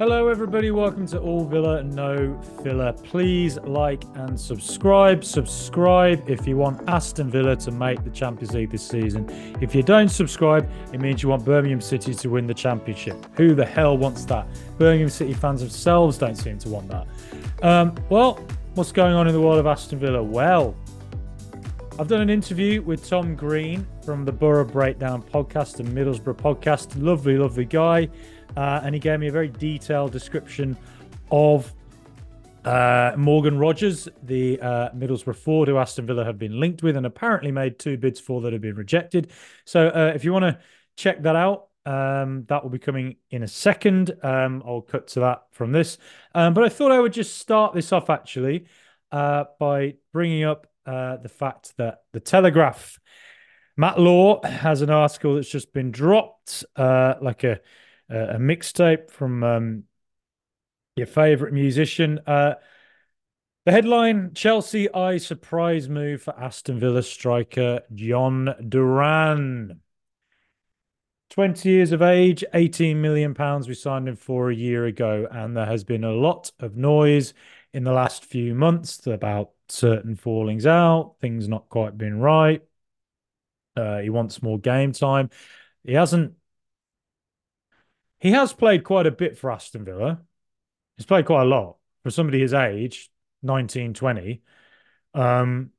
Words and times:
Hello, 0.00 0.28
everybody. 0.28 0.70
Welcome 0.70 1.06
to 1.08 1.18
All 1.18 1.44
Villa 1.44 1.82
No 1.82 2.40
Filler. 2.62 2.94
Please 2.94 3.58
like 3.58 4.02
and 4.14 4.40
subscribe. 4.40 5.22
Subscribe 5.22 6.24
if 6.26 6.46
you 6.46 6.56
want 6.56 6.88
Aston 6.88 7.30
Villa 7.30 7.54
to 7.56 7.70
make 7.70 8.02
the 8.02 8.08
Champions 8.08 8.54
League 8.54 8.70
this 8.70 8.82
season. 8.82 9.28
If 9.60 9.74
you 9.74 9.82
don't 9.82 10.08
subscribe, 10.08 10.66
it 10.94 11.02
means 11.02 11.22
you 11.22 11.28
want 11.28 11.44
Birmingham 11.44 11.82
City 11.82 12.14
to 12.14 12.30
win 12.30 12.46
the 12.46 12.54
Championship. 12.54 13.26
Who 13.36 13.54
the 13.54 13.66
hell 13.66 13.98
wants 13.98 14.24
that? 14.24 14.46
Birmingham 14.78 15.10
City 15.10 15.34
fans 15.34 15.60
themselves 15.60 16.16
don't 16.16 16.36
seem 16.36 16.56
to 16.60 16.70
want 16.70 16.88
that. 16.88 17.06
Um, 17.62 17.94
well, 18.08 18.42
what's 18.76 18.92
going 18.92 19.12
on 19.12 19.26
in 19.26 19.34
the 19.34 19.40
world 19.42 19.58
of 19.58 19.66
Aston 19.66 19.98
Villa? 19.98 20.22
Well, 20.22 20.74
I've 21.98 22.08
done 22.08 22.22
an 22.22 22.30
interview 22.30 22.80
with 22.80 23.06
Tom 23.06 23.36
Green 23.36 23.86
from 24.02 24.24
the 24.24 24.32
Boro 24.32 24.64
Breakdown 24.64 25.22
podcast 25.22 25.78
and 25.80 25.90
Middlesbrough 25.90 26.38
podcast. 26.38 26.94
Lovely, 26.96 27.36
lovely 27.36 27.66
guy. 27.66 28.08
Uh, 28.56 28.80
and 28.82 28.94
he 28.94 29.00
gave 29.00 29.20
me 29.20 29.28
a 29.28 29.32
very 29.32 29.48
detailed 29.48 30.12
description 30.12 30.76
of 31.30 31.72
uh, 32.64 33.12
Morgan 33.16 33.58
Rogers, 33.58 34.08
the 34.22 34.60
uh, 34.60 34.90
Middlesbrough 34.90 35.36
forward 35.36 35.68
who 35.68 35.78
Aston 35.78 36.06
Villa 36.06 36.24
have 36.24 36.38
been 36.38 36.60
linked 36.60 36.82
with 36.82 36.96
and 36.96 37.06
apparently 37.06 37.50
made 37.50 37.78
two 37.78 37.96
bids 37.96 38.20
for 38.20 38.40
that 38.42 38.52
have 38.52 38.62
been 38.62 38.76
rejected. 38.76 39.30
So 39.64 39.88
uh, 39.88 40.12
if 40.14 40.24
you 40.24 40.32
want 40.32 40.44
to 40.44 40.58
check 40.96 41.22
that 41.22 41.36
out, 41.36 41.68
um, 41.86 42.44
that 42.48 42.62
will 42.62 42.70
be 42.70 42.78
coming 42.78 43.16
in 43.30 43.42
a 43.42 43.48
second. 43.48 44.12
Um, 44.22 44.62
I'll 44.66 44.82
cut 44.82 45.08
to 45.08 45.20
that 45.20 45.44
from 45.52 45.72
this. 45.72 45.96
Um, 46.34 46.52
but 46.52 46.64
I 46.64 46.68
thought 46.68 46.92
I 46.92 47.00
would 47.00 47.12
just 47.12 47.38
start 47.38 47.74
this 47.74 47.92
off 47.92 48.10
actually 48.10 48.66
uh, 49.10 49.44
by 49.58 49.94
bringing 50.12 50.44
up 50.44 50.66
uh, 50.84 51.16
the 51.16 51.28
fact 51.28 51.76
that 51.78 52.00
the 52.12 52.20
Telegraph, 52.20 52.98
Matt 53.76 53.98
Law 53.98 54.44
has 54.44 54.82
an 54.82 54.90
article 54.90 55.36
that's 55.36 55.48
just 55.48 55.72
been 55.72 55.90
dropped, 55.90 56.64
uh, 56.76 57.14
like 57.22 57.44
a 57.44 57.60
a 58.10 58.38
mixtape 58.38 59.10
from 59.10 59.42
um, 59.44 59.84
your 60.96 61.06
favorite 61.06 61.52
musician. 61.52 62.20
Uh, 62.26 62.54
the 63.66 63.72
headline 63.72 64.32
Chelsea 64.34 64.92
eye 64.92 65.18
surprise 65.18 65.88
move 65.88 66.22
for 66.22 66.38
Aston 66.38 66.78
Villa 66.78 67.02
striker 67.02 67.80
Jhon 67.94 68.68
Duran. 68.68 69.80
20 71.30 71.68
years 71.68 71.92
of 71.92 72.02
age, 72.02 72.42
18 72.54 73.00
million 73.00 73.34
pounds 73.34 73.68
we 73.68 73.74
signed 73.74 74.08
him 74.08 74.16
for 74.16 74.50
a 74.50 74.54
year 74.54 74.86
ago 74.86 75.28
and 75.30 75.56
there 75.56 75.66
has 75.66 75.84
been 75.84 76.02
a 76.02 76.10
lot 76.12 76.50
of 76.58 76.76
noise 76.76 77.34
in 77.72 77.84
the 77.84 77.92
last 77.92 78.24
few 78.24 78.52
months 78.54 79.06
about 79.06 79.50
certain 79.68 80.16
fallings 80.16 80.66
out, 80.66 81.14
things 81.20 81.48
not 81.48 81.68
quite 81.68 81.96
been 81.96 82.18
right. 82.18 82.62
Uh, 83.76 83.98
he 83.98 84.10
wants 84.10 84.42
more 84.42 84.58
game 84.58 84.90
time. 84.90 85.30
He 85.84 85.92
hasn't 85.92 86.34
he 88.20 88.32
has 88.32 88.52
played 88.52 88.84
quite 88.84 89.06
a 89.06 89.10
bit 89.10 89.38
for 89.38 89.50
Aston 89.50 89.84
Villa. 89.84 90.20
He's 90.96 91.06
played 91.06 91.24
quite 91.24 91.42
a 91.42 91.46
lot 91.46 91.76
for 92.02 92.10
somebody 92.10 92.40
his 92.40 92.54
age, 92.54 93.10
19, 93.42 93.94
20. 93.94 94.42
Um, 95.14 95.70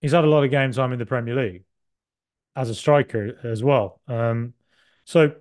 he's 0.00 0.12
had 0.12 0.24
a 0.24 0.28
lot 0.28 0.42
of 0.42 0.50
game 0.50 0.72
time 0.72 0.92
in 0.92 0.98
the 0.98 1.06
Premier 1.06 1.34
League 1.34 1.64
as 2.56 2.70
a 2.70 2.74
striker 2.74 3.38
as 3.44 3.62
well. 3.62 4.00
Um, 4.08 4.54
so 5.04 5.34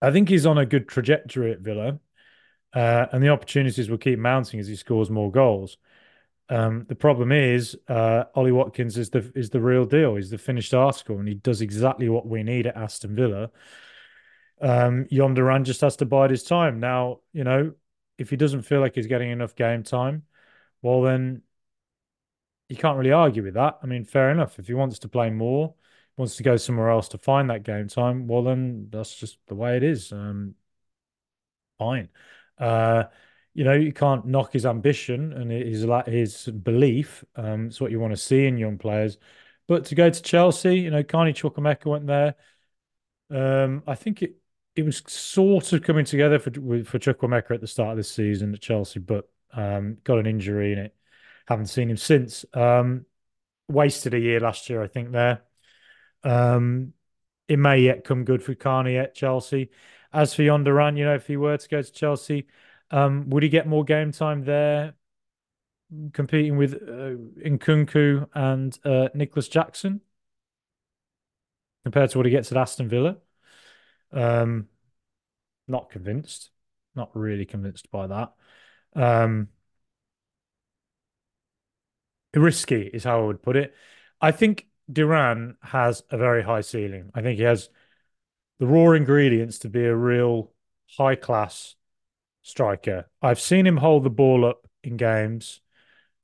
I 0.00 0.12
think 0.12 0.28
he's 0.28 0.46
on 0.46 0.58
a 0.58 0.66
good 0.66 0.88
trajectory 0.88 1.52
at 1.52 1.60
Villa, 1.60 1.98
uh, 2.72 3.06
and 3.12 3.22
the 3.22 3.28
opportunities 3.30 3.90
will 3.90 3.98
keep 3.98 4.18
mounting 4.18 4.60
as 4.60 4.68
he 4.68 4.76
scores 4.76 5.10
more 5.10 5.30
goals. 5.30 5.78
Um, 6.48 6.84
the 6.88 6.94
problem 6.94 7.32
is 7.32 7.76
uh, 7.88 8.24
Ollie 8.34 8.52
Watkins 8.52 8.98
is 8.98 9.10
the 9.10 9.32
is 9.34 9.50
the 9.50 9.60
real 9.60 9.86
deal. 9.86 10.16
He's 10.16 10.30
the 10.30 10.38
finished 10.38 10.74
article, 10.74 11.18
and 11.18 11.26
he 11.26 11.34
does 11.34 11.62
exactly 11.62 12.08
what 12.08 12.26
we 12.26 12.42
need 12.42 12.66
at 12.66 12.76
Aston 12.76 13.16
Villa 13.16 13.50
um, 14.60 15.06
Jhon 15.06 15.34
Duran 15.34 15.64
just 15.64 15.80
has 15.82 15.96
to 15.96 16.06
bide 16.06 16.30
his 16.30 16.44
time. 16.44 16.80
Now, 16.80 17.20
you 17.32 17.44
know, 17.44 17.74
if 18.18 18.30
he 18.30 18.36
doesn't 18.36 18.62
feel 18.62 18.80
like 18.80 18.94
he's 18.94 19.06
getting 19.06 19.30
enough 19.30 19.54
game 19.54 19.82
time, 19.82 20.24
well, 20.82 21.02
then 21.02 21.42
you 22.68 22.76
can't 22.76 22.98
really 22.98 23.12
argue 23.12 23.42
with 23.42 23.54
that. 23.54 23.78
I 23.82 23.86
mean, 23.86 24.04
fair 24.04 24.30
enough. 24.30 24.58
If 24.58 24.66
he 24.66 24.74
wants 24.74 24.98
to 25.00 25.08
play 25.08 25.30
more, 25.30 25.74
wants 26.16 26.36
to 26.36 26.42
go 26.42 26.56
somewhere 26.56 26.90
else 26.90 27.08
to 27.08 27.18
find 27.18 27.50
that 27.50 27.62
game 27.62 27.88
time, 27.88 28.26
well, 28.26 28.42
then 28.42 28.88
that's 28.90 29.14
just 29.14 29.38
the 29.46 29.54
way 29.54 29.76
it 29.76 29.82
is. 29.82 30.12
Um, 30.12 30.54
fine. 31.78 32.08
Uh, 32.58 33.04
you 33.54 33.64
know, 33.64 33.72
you 33.74 33.92
can't 33.92 34.26
knock 34.26 34.52
his 34.52 34.66
ambition 34.66 35.32
and 35.32 35.50
his 35.50 35.86
his 36.06 36.48
belief. 36.48 37.24
Um, 37.36 37.66
it's 37.66 37.80
what 37.80 37.90
you 37.90 38.00
want 38.00 38.12
to 38.12 38.16
see 38.16 38.46
in 38.46 38.58
young 38.58 38.78
players. 38.78 39.18
But 39.66 39.86
to 39.86 39.94
go 39.94 40.10
to 40.10 40.22
Chelsea, 40.22 40.80
you 40.80 40.90
know, 40.90 41.02
Carney 41.04 41.32
Chukwuemeka 41.32 41.86
went 41.86 42.06
there. 42.06 42.34
Um, 43.30 43.82
I 43.86 43.94
think 43.94 44.22
it 44.22 44.36
it 44.76 44.84
was 44.84 45.02
sort 45.06 45.72
of 45.72 45.82
coming 45.82 46.04
together 46.04 46.38
for 46.38 46.50
for 46.50 46.98
Chukwuemeka 46.98 47.52
at 47.52 47.60
the 47.60 47.66
start 47.66 47.92
of 47.92 47.96
this 47.96 48.10
season 48.10 48.54
at 48.54 48.60
Chelsea, 48.60 49.00
but 49.00 49.28
um, 49.52 49.98
got 50.04 50.18
an 50.18 50.26
injury 50.26 50.72
in 50.72 50.78
it. 50.78 50.94
Haven't 51.46 51.66
seen 51.66 51.90
him 51.90 51.96
since. 51.96 52.44
Um, 52.52 53.06
wasted 53.68 54.14
a 54.14 54.18
year 54.18 54.40
last 54.40 54.68
year, 54.68 54.82
I 54.82 54.88
think. 54.88 55.12
There, 55.12 55.42
um, 56.24 56.92
it 57.46 57.58
may 57.58 57.80
yet 57.80 58.04
come 58.04 58.24
good 58.24 58.42
for 58.42 58.54
Carney 58.54 58.96
at 58.96 59.14
Chelsea. 59.14 59.70
As 60.12 60.34
for 60.34 60.42
Jhon 60.42 60.64
Duran, 60.64 60.96
you 60.96 61.04
know, 61.04 61.14
if 61.14 61.26
he 61.26 61.36
were 61.36 61.56
to 61.56 61.68
go 61.68 61.82
to 61.82 61.92
Chelsea, 61.92 62.46
um, 62.90 63.28
would 63.30 63.42
he 63.42 63.48
get 63.48 63.66
more 63.66 63.84
game 63.84 64.12
time 64.12 64.44
there, 64.44 64.94
competing 66.12 66.56
with 66.56 66.74
uh, 66.74 67.16
Nkunku 67.46 68.28
and 68.34 68.78
uh, 68.84 69.08
Nicolas 69.14 69.48
Jackson, 69.48 70.00
compared 71.84 72.10
to 72.10 72.18
what 72.18 72.26
he 72.26 72.30
gets 72.30 72.50
at 72.50 72.58
Aston 72.58 72.88
Villa? 72.88 73.18
Um, 74.14 74.68
not 75.68 75.90
convinced. 75.90 76.50
Not 76.94 77.10
really 77.14 77.44
convinced 77.44 77.90
by 77.90 78.06
that. 78.06 78.32
Um, 78.94 79.48
risky 82.34 82.82
is 82.82 83.04
how 83.04 83.20
I 83.20 83.26
would 83.26 83.42
put 83.42 83.56
it. 83.56 83.74
I 84.20 84.30
think 84.30 84.66
Duran 84.90 85.56
has 85.62 86.02
a 86.10 86.18
very 86.18 86.42
high 86.42 86.60
ceiling. 86.60 87.10
I 87.14 87.22
think 87.22 87.38
he 87.38 87.44
has 87.44 87.68
the 88.58 88.66
raw 88.66 88.92
ingredients 88.92 89.58
to 89.60 89.68
be 89.68 89.84
a 89.84 89.94
real 89.94 90.52
high 90.96 91.16
class 91.16 91.74
striker. 92.42 93.08
I've 93.22 93.40
seen 93.40 93.66
him 93.66 93.78
hold 93.78 94.04
the 94.04 94.10
ball 94.10 94.44
up 94.44 94.68
in 94.82 94.96
games 94.96 95.60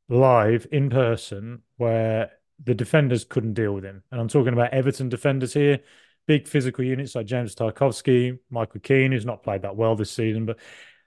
live 0.09 0.67
in 0.71 0.91
person 0.91 1.63
where 1.77 2.33
the 2.63 2.75
defenders 2.75 3.25
couldn't 3.25 3.55
deal 3.55 3.73
with 3.73 3.85
him. 3.85 4.03
And 4.11 4.21
I'm 4.21 4.29
talking 4.29 4.53
about 4.53 4.73
Everton 4.73 5.09
defenders 5.09 5.55
here 5.55 5.81
big 6.27 6.47
physical 6.47 6.85
units 6.85 7.15
like 7.15 7.27
James 7.27 7.55
Tarkowski, 7.55 8.39
Michael 8.51 8.81
Keane, 8.81 9.13
who's 9.13 9.27
not 9.27 9.43
played 9.43 9.63
that 9.63 9.77
well 9.77 9.97
this 9.97 10.11
season, 10.11 10.47
but 10.47 10.59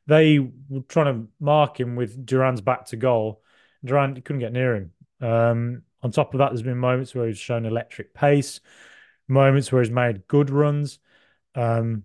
they 0.07 0.39
were 0.39 0.81
trying 0.87 1.13
to 1.13 1.27
mark 1.39 1.79
him 1.79 1.95
with 1.95 2.25
Duran's 2.25 2.61
back 2.61 2.85
to 2.87 2.97
goal. 2.97 3.41
Duran 3.85 4.15
couldn't 4.21 4.39
get 4.39 4.53
near 4.53 4.75
him. 4.75 4.91
Um, 5.21 5.81
on 6.01 6.11
top 6.11 6.33
of 6.33 6.39
that, 6.39 6.49
there's 6.49 6.61
been 6.61 6.77
moments 6.77 7.15
where 7.15 7.27
he's 7.27 7.37
shown 7.37 7.65
electric 7.65 8.13
pace, 8.13 8.59
moments 9.27 9.71
where 9.71 9.81
he's 9.81 9.91
made 9.91 10.27
good 10.27 10.49
runs, 10.49 10.99
um, 11.55 12.03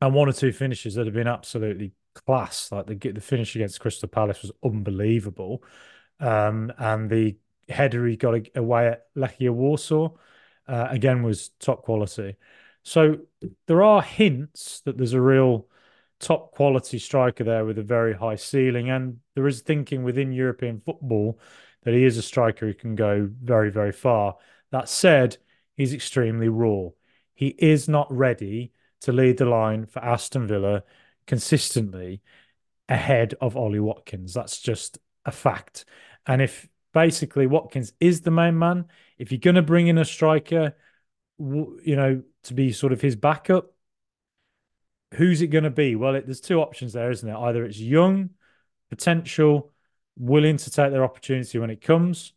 and 0.00 0.14
one 0.14 0.28
or 0.28 0.32
two 0.32 0.52
finishes 0.52 0.94
that 0.94 1.06
have 1.06 1.14
been 1.14 1.26
absolutely 1.26 1.92
class. 2.14 2.72
Like 2.72 2.86
the 2.86 2.94
the 2.94 3.20
finish 3.20 3.54
against 3.54 3.80
Crystal 3.80 4.08
Palace 4.08 4.42
was 4.42 4.52
unbelievable, 4.64 5.62
um, 6.20 6.72
and 6.78 7.10
the 7.10 7.36
header 7.68 8.06
he 8.06 8.16
got 8.16 8.48
away 8.54 8.88
at 8.88 9.14
Legia 9.14 9.50
Warsaw 9.50 10.10
uh, 10.68 10.88
again 10.90 11.22
was 11.22 11.50
top 11.60 11.82
quality. 11.82 12.36
So 12.82 13.18
there 13.66 13.82
are 13.82 14.02
hints 14.02 14.80
that 14.84 14.96
there's 14.96 15.12
a 15.12 15.20
real 15.20 15.66
top 16.20 16.52
quality 16.52 16.98
striker 16.98 17.44
there 17.44 17.64
with 17.64 17.78
a 17.78 17.82
very 17.82 18.14
high 18.14 18.36
ceiling, 18.36 18.90
and 18.90 19.18
there 19.34 19.46
is 19.46 19.60
thinking 19.60 20.04
within 20.04 20.32
European 20.32 20.80
football 20.80 21.38
that 21.82 21.94
he 21.94 22.04
is 22.04 22.16
a 22.16 22.22
striker 22.22 22.66
who 22.66 22.74
can 22.74 22.94
go 22.94 23.28
very, 23.42 23.70
very 23.70 23.92
far. 23.92 24.36
That 24.70 24.88
said, 24.88 25.36
he's 25.76 25.94
extremely 25.94 26.48
raw. 26.48 26.88
He 27.34 27.48
is 27.58 27.88
not 27.88 28.10
ready 28.10 28.72
to 29.02 29.12
lead 29.12 29.38
the 29.38 29.44
line 29.44 29.86
for 29.86 30.02
Aston 30.04 30.46
Villa 30.46 30.82
consistently 31.26 32.22
ahead 32.88 33.34
of 33.40 33.56
Ollie 33.56 33.80
Watkins. 33.80 34.32
That's 34.32 34.60
just 34.60 34.98
a 35.24 35.32
fact. 35.32 35.84
And 36.26 36.40
if 36.40 36.68
basically 36.96 37.46
Watkins 37.46 37.92
is 38.00 38.22
the 38.22 38.30
main 38.30 38.58
man. 38.58 38.86
If 39.18 39.30
you're 39.30 39.38
going 39.38 39.56
to 39.56 39.62
bring 39.62 39.88
in 39.88 39.98
a 39.98 40.04
striker, 40.04 40.74
you 41.38 41.94
know, 41.94 42.22
to 42.44 42.54
be 42.54 42.72
sort 42.72 42.94
of 42.94 43.02
his 43.02 43.16
backup, 43.16 43.74
who's 45.12 45.42
it 45.42 45.48
going 45.48 45.64
to 45.64 45.70
be? 45.70 45.94
Well, 45.94 46.14
it, 46.14 46.24
there's 46.24 46.40
two 46.40 46.58
options 46.58 46.94
there, 46.94 47.10
isn't 47.10 47.28
there? 47.28 47.36
Either 47.36 47.66
it's 47.66 47.78
young, 47.78 48.30
potential, 48.88 49.74
willing 50.16 50.56
to 50.56 50.70
take 50.70 50.90
their 50.90 51.04
opportunity 51.04 51.58
when 51.58 51.68
it 51.68 51.82
comes, 51.82 52.32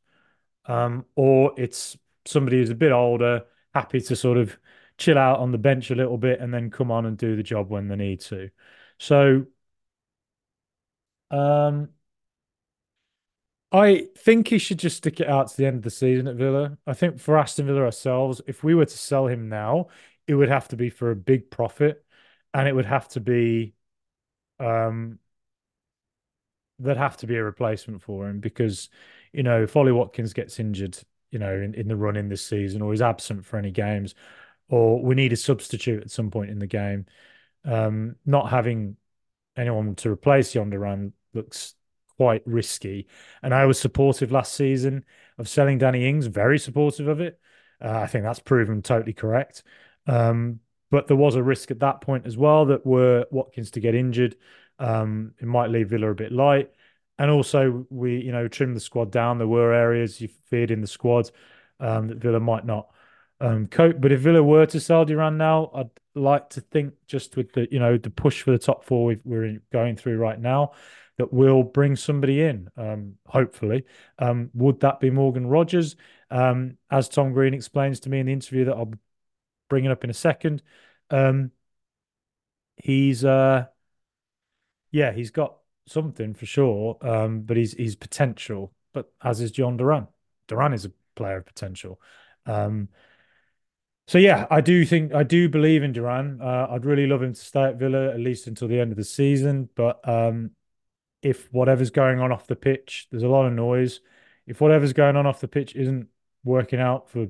um, 0.66 1.06
or 1.16 1.54
it's 1.56 1.98
somebody 2.26 2.58
who's 2.58 2.70
a 2.70 2.76
bit 2.76 2.92
older, 2.92 3.46
happy 3.74 4.02
to 4.02 4.14
sort 4.14 4.38
of 4.38 4.60
chill 4.98 5.18
out 5.18 5.40
on 5.40 5.54
the 5.54 5.58
bench 5.58 5.90
a 5.90 5.96
little 5.96 6.18
bit 6.18 6.42
and 6.42 6.54
then 6.54 6.70
come 6.70 6.92
on 6.92 7.06
and 7.06 7.18
do 7.18 7.38
the 7.38 7.44
job 7.44 7.70
when 7.70 7.88
they 7.88 7.96
need 7.96 8.20
to. 8.20 8.50
So, 8.98 9.46
um, 11.32 11.88
I 13.72 14.08
think 14.18 14.48
he 14.48 14.58
should 14.58 14.80
just 14.80 14.98
stick 14.98 15.20
it 15.20 15.28
out 15.28 15.50
to 15.50 15.58
the 15.58 15.68
end 15.68 15.78
of 15.78 15.84
the 15.84 15.92
season 15.92 16.28
at 16.28 16.36
Villa. 16.36 16.78
I 16.88 16.94
think 16.94 17.20
for 17.20 17.38
Aston 17.38 17.68
Villa 17.68 17.84
ourselves, 17.84 18.42
if 18.48 18.64
we 18.64 18.74
were 18.74 18.86
to 18.86 18.98
sell 18.98 19.28
him 19.28 19.48
now, 19.50 19.88
it 20.28 20.34
would 20.36 20.50
have 20.50 20.68
to 20.70 20.76
be 20.78 20.90
for 20.90 21.12
a 21.12 21.16
big 21.16 21.52
profit. 21.52 22.04
and 22.54 22.68
it 22.70 22.76
would 22.76 22.86
have 22.88 23.10
to 23.10 23.22
be 23.22 23.76
um 24.60 25.20
there'd 26.80 26.98
have 26.98 27.18
to 27.18 27.28
be 27.28 27.36
a 27.36 27.44
replacement 27.44 28.02
for 28.02 28.28
him 28.28 28.40
because 28.40 28.90
you 29.34 29.44
know 29.44 29.64
if 29.64 29.76
Ollie 29.76 29.92
Watkins 29.92 30.34
gets 30.34 30.60
injured, 30.60 30.98
you 31.32 31.40
know, 31.40 31.54
in, 31.54 31.74
in 31.76 31.88
the 31.88 31.96
run 31.96 32.16
in 32.16 32.30
this 32.30 32.46
season 32.46 32.82
or 32.82 32.94
is 32.94 33.02
absent 33.02 33.46
for 33.46 33.58
any 33.58 33.72
games, 33.72 34.16
or 34.70 35.02
we 35.04 35.16
need 35.16 35.34
a 35.34 35.38
substitute 35.38 36.04
at 36.04 36.12
some 36.12 36.32
point 36.32 36.50
in 36.50 36.60
the 36.60 36.68
game. 36.68 37.06
Um, 37.66 38.16
not 38.26 38.50
having 38.50 38.98
anyone 39.58 39.96
to 39.98 40.12
replace 40.12 40.54
Jhon 40.54 40.74
Durán 40.74 41.14
looks 41.34 41.76
quite 42.20 42.44
risky. 42.46 43.08
And 43.42 43.54
I 43.54 43.66
was 43.66 43.80
supportive 43.80 44.30
last 44.30 44.54
season 44.54 45.06
of 45.38 45.48
selling 45.48 45.78
Danny 45.78 46.06
Ings, 46.06 46.26
very 46.26 46.60
supportive 46.60 47.08
of 47.08 47.22
it. 47.22 47.40
Uh, 47.82 48.00
I 48.00 48.08
think 48.08 48.26
that's 48.26 48.42
proven 48.42 48.82
totally 48.82 49.14
correct. 49.14 49.64
Um, 50.06 50.60
but 50.92 51.08
there 51.08 51.16
was 51.16 51.36
a 51.36 51.44
risk 51.44 51.72
at 51.72 51.80
that 51.80 52.02
point 52.02 52.26
as 52.26 52.36
well 52.36 52.66
that 52.66 52.86
were 52.86 53.26
Watkins 53.32 53.72
to 53.72 53.80
get 53.80 53.96
injured, 53.96 54.36
um, 54.80 55.32
it 55.40 55.46
might 55.46 55.70
leave 55.70 55.92
Villa 55.92 56.12
a 56.12 56.16
bit 56.16 56.34
light. 56.34 56.72
And 57.18 57.32
also, 57.32 57.86
we 57.90 58.18
you 58.18 58.34
know 58.34 58.50
trimmed 58.50 58.76
the 58.76 58.82
squad 58.82 59.12
down. 59.12 59.38
There 59.38 59.48
were 59.48 59.74
areas 59.74 60.20
you 60.20 60.28
feared 60.50 60.72
in 60.72 60.82
the 60.82 60.88
squad 60.88 61.32
um, 61.80 62.08
that 62.10 62.18
Villa 62.18 62.42
might 62.42 62.66
not 62.66 62.90
um, 63.40 63.68
cope. 63.68 64.02
But 64.02 64.12
if 64.12 64.20
Villa 64.20 64.44
were 64.44 64.66
to 64.66 64.80
sell 64.80 65.06
Durán 65.06 65.38
now, 65.38 65.72
I'd 65.74 65.90
like 66.16 66.50
to 66.52 66.62
think 66.62 66.96
just 67.08 67.38
with 67.38 67.54
the 67.54 67.66
you 67.72 67.80
know 67.80 67.98
the 67.98 68.10
push 68.10 68.42
for 68.42 68.52
the 68.52 68.58
top 68.58 68.84
four 68.84 69.16
we're 69.24 69.62
going 69.72 69.96
through 69.96 70.18
right 70.18 70.40
now, 70.40 70.74
that 71.20 71.34
we'll 71.34 71.64
bring 71.64 71.98
somebody 71.98 72.42
in. 72.42 72.70
Um, 72.78 73.16
hopefully, 73.28 73.84
um, 74.20 74.50
would 74.54 74.80
that 74.80 75.02
be 75.02 75.10
Morgan 75.10 75.46
Rogers? 75.46 75.98
Um, 76.32 76.78
as 76.90 77.10
Tom 77.10 77.34
Green 77.34 77.54
explains 77.54 78.00
to 78.02 78.10
me 78.10 78.20
in 78.20 78.28
the 78.28 78.34
interview 78.34 78.66
that 78.66 78.76
I'll 78.76 78.86
be 78.86 78.98
bringing 79.70 79.92
up 79.92 80.06
in 80.06 80.10
a 80.10 80.14
second, 80.14 80.64
um, 81.10 81.52
he's 82.78 83.26
uh, 83.26 83.66
yeah, 84.92 85.12
he's 85.12 85.32
got 85.32 85.58
something 85.88 86.34
for 86.34 86.46
sure, 86.46 86.98
um, 87.02 87.42
but 87.42 87.58
he's 87.58 87.74
he's 87.74 87.98
potential. 87.98 88.74
But 88.94 89.12
as 89.22 89.42
is 89.42 89.52
Jhon 89.52 89.78
Durán. 89.78 90.08
Durán 90.48 90.74
is 90.74 90.86
a 90.86 90.92
player 91.16 91.38
of 91.38 91.46
potential. 91.46 92.00
Um, 92.46 92.88
so 94.08 94.18
yeah, 94.18 94.48
I 94.50 94.62
do 94.62 94.86
think 94.86 95.14
I 95.14 95.24
do 95.24 95.50
believe 95.50 95.84
in 95.84 95.94
Durán. 95.94 96.42
Uh, 96.42 96.68
I'd 96.72 96.86
really 96.86 97.08
love 97.08 97.22
him 97.22 97.34
to 97.34 97.40
stay 97.40 97.64
at 97.64 97.76
Villa 97.76 98.10
at 98.10 98.22
least 98.22 98.48
until 98.48 98.70
the 98.70 98.80
end 98.80 98.92
of 98.92 98.98
the 98.98 99.04
season. 99.04 99.70
But 99.76 100.00
um, 100.08 100.52
if 101.22 101.52
whatever's 101.52 101.92
going 101.92 102.20
on 102.20 102.32
off 102.32 102.48
the 102.48 102.56
pitch, 102.56 103.08
there's 103.12 103.24
a 103.24 103.28
lot 103.28 103.46
of 103.46 103.54
noise. 103.54 104.02
If 104.48 104.62
whatever's 104.62 104.94
going 104.94 105.16
on 105.16 105.26
off 105.26 105.42
the 105.42 105.48
pitch 105.48 105.76
isn't 105.76 106.08
working 106.44 106.80
out 106.80 107.10
for 107.10 107.28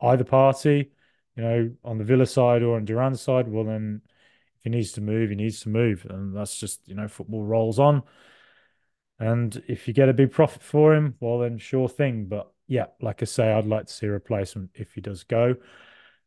either 0.00 0.24
party, 0.24 0.90
you 1.36 1.42
know, 1.42 1.70
on 1.84 1.98
the 1.98 2.04
Villa 2.04 2.26
side 2.26 2.62
or 2.62 2.76
on 2.76 2.86
Durán's 2.86 3.20
side, 3.20 3.48
well 3.48 3.64
then 3.64 4.02
if 4.58 4.64
he 4.64 4.70
needs 4.70 4.92
to 4.92 5.00
move, 5.00 5.30
he 5.30 5.36
needs 5.36 5.60
to 5.60 5.68
move. 5.68 6.06
And 6.08 6.36
that's 6.36 6.58
just, 6.58 6.86
you 6.86 6.94
know, 6.94 7.08
football 7.08 7.42
rolls 7.42 7.78
on. 7.78 8.02
And 9.18 9.62
if 9.68 9.88
you 9.88 9.94
get 9.94 10.08
a 10.08 10.14
big 10.14 10.32
profit 10.32 10.62
for 10.62 10.94
him, 10.94 11.14
well, 11.20 11.38
then 11.38 11.58
sure 11.58 11.88
thing. 11.88 12.26
But 12.26 12.50
yeah, 12.66 12.86
like 13.00 13.22
I 13.22 13.26
say, 13.26 13.52
I'd 13.52 13.66
like 13.66 13.86
to 13.86 13.92
see 13.92 14.06
a 14.06 14.10
replacement 14.10 14.70
if 14.74 14.92
he 14.92 15.00
does 15.00 15.24
go. 15.24 15.56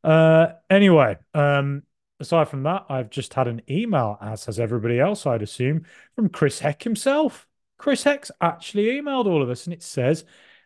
Uh, 0.03 0.47
anyway, 0.69 1.17
um, 1.33 1.83
aside 2.19 2.49
from 2.49 2.63
that, 2.63 2.85
I've 2.89 3.09
just 3.09 3.33
had 3.33 3.47
an 3.47 3.61
email, 3.69 4.17
as 4.21 4.45
has 4.45 4.59
everybody 4.59 4.99
else, 4.99 5.25
I'd 5.25 5.41
assume, 5.41 5.85
from 6.15 6.29
Chris 6.29 6.59
Heck 6.59 6.83
himself. 6.83 7.47
Chris 7.77 8.03
Heck's 8.03 8.31
actually 8.41 8.85
emailed 8.85 9.25
all 9.25 9.43
of 9.43 9.49
us, 9.49 9.65
and 9.65 9.73
it 9.73 9.83
says 9.83 10.25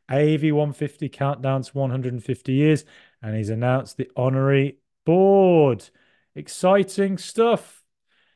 AV 0.09 0.43
150 0.43 1.09
countdown 1.09 1.61
to 1.63 1.71
150 1.77 2.53
years, 2.53 2.85
and 3.21 3.35
he's 3.35 3.49
announced 3.49 3.97
the 3.97 4.09
honorary 4.15 4.77
board. 5.05 5.89
Exciting 6.35 7.17
stuff. 7.17 7.83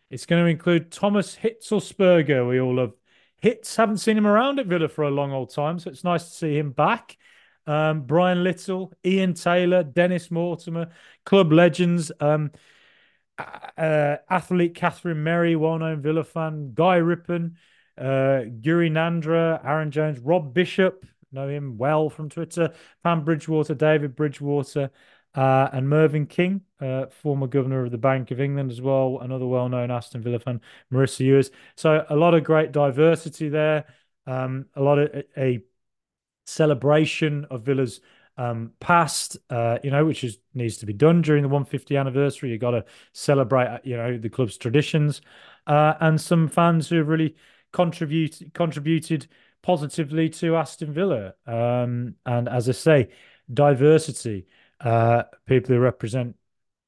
It's 0.10 0.26
going 0.26 0.44
to 0.44 0.50
include 0.50 0.92
Thomas 0.92 1.36
Hitzlsperger. 1.36 2.48
We 2.48 2.60
all 2.60 2.76
love 2.76 2.94
Hitz. 3.38 3.76
Haven't 3.76 3.98
seen 3.98 4.18
him 4.18 4.28
around 4.28 4.60
at 4.60 4.68
Villa 4.68 4.88
for 4.88 5.04
a 5.04 5.12
long 5.12 5.32
old 5.32 5.54
time, 5.54 5.80
so 5.80 5.90
it's 5.90 6.04
nice 6.04 6.26
to 6.26 6.32
see 6.32 6.58
him 6.58 6.72
back. 6.72 7.18
Um, 7.68 8.02
Brian 8.02 8.44
Little, 8.44 8.94
Ian 9.04 9.34
Taylor, 9.34 9.84
Dennis 9.84 10.30
Mortimer, 10.30 10.92
club 11.26 11.52
legends. 11.52 12.12
Um, 12.20 12.52
uh, 13.38 14.18
athlete 14.30 14.76
Katharine 14.76 15.24
Merry, 15.24 15.56
well-known 15.56 16.02
Villa 16.02 16.24
fan, 16.24 16.74
Guy 16.74 16.96
Rippon, 16.98 17.58
uh, 17.98 18.48
Guri 18.62 18.90
Nandra, 18.92 19.64
Aaron 19.64 19.92
Jones, 19.92 20.20
Rob 20.20 20.54
Bishop, 20.54 21.06
know 21.32 21.48
him 21.48 21.78
well 21.78 22.10
from 22.10 22.30
Twitter, 22.30 22.74
Pam 23.04 23.24
Bridgewater, 23.24 23.76
David 23.76 24.16
Bridgewater, 24.16 24.90
uh, 25.36 25.70
and 25.74 25.90
Mervyn 25.90 26.28
King, 26.28 26.62
uh, 26.80 27.08
former 27.08 27.48
governor 27.48 27.84
of 27.84 27.92
the 27.92 27.98
Bank 27.98 28.32
of 28.32 28.40
England 28.40 28.72
as 28.72 28.82
well, 28.82 29.20
another 29.22 29.46
well-known 29.46 29.92
Aston 29.92 30.22
Villa 30.22 30.40
fan, 30.40 30.62
Marisa 30.92 31.22
Ewers. 31.22 31.52
So 31.76 32.06
a 32.10 32.16
lot 32.16 32.34
of 32.34 32.44
great 32.44 32.72
diversity 32.72 33.50
there. 33.50 33.86
Um, 34.28 34.68
a 34.76 34.82
lot 34.82 34.98
of 34.98 35.14
a, 35.14 35.40
a 35.40 35.64
celebration 36.46 37.46
of 37.50 37.64
Villa's 37.64 38.02
um, 38.38 38.72
past, 38.80 39.38
uh, 39.50 39.78
you 39.84 39.92
know, 39.92 40.06
which 40.06 40.24
is 40.24 40.40
needs 40.54 40.78
to 40.78 40.86
be 40.86 40.94
done 40.94 41.22
during 41.22 41.44
the 41.44 41.50
150 41.50 41.98
anniversary. 41.98 42.52
You 42.52 42.58
got 42.58 42.72
to 42.72 42.86
celebrate, 43.14 43.82
you 43.84 43.98
know, 43.98 44.18
the 44.18 44.30
club's 44.30 44.58
traditions, 44.58 45.22
uh, 45.68 45.94
and 46.00 46.20
some 46.20 46.48
fans 46.48 46.90
who 46.90 46.98
have 46.98 47.08
really 47.08 47.36
contributed 47.72 48.54
contributed 48.54 49.28
positively 49.62 50.30
to 50.30 50.56
Aston 50.56 50.94
Villa. 50.94 51.34
Um, 51.48 52.16
and 52.26 52.48
as 52.48 52.70
I 52.70 52.74
say, 52.74 53.10
diversity 53.52 54.48
uh, 54.82 55.24
people 55.46 55.76
who 55.76 55.82
represent 55.82 56.36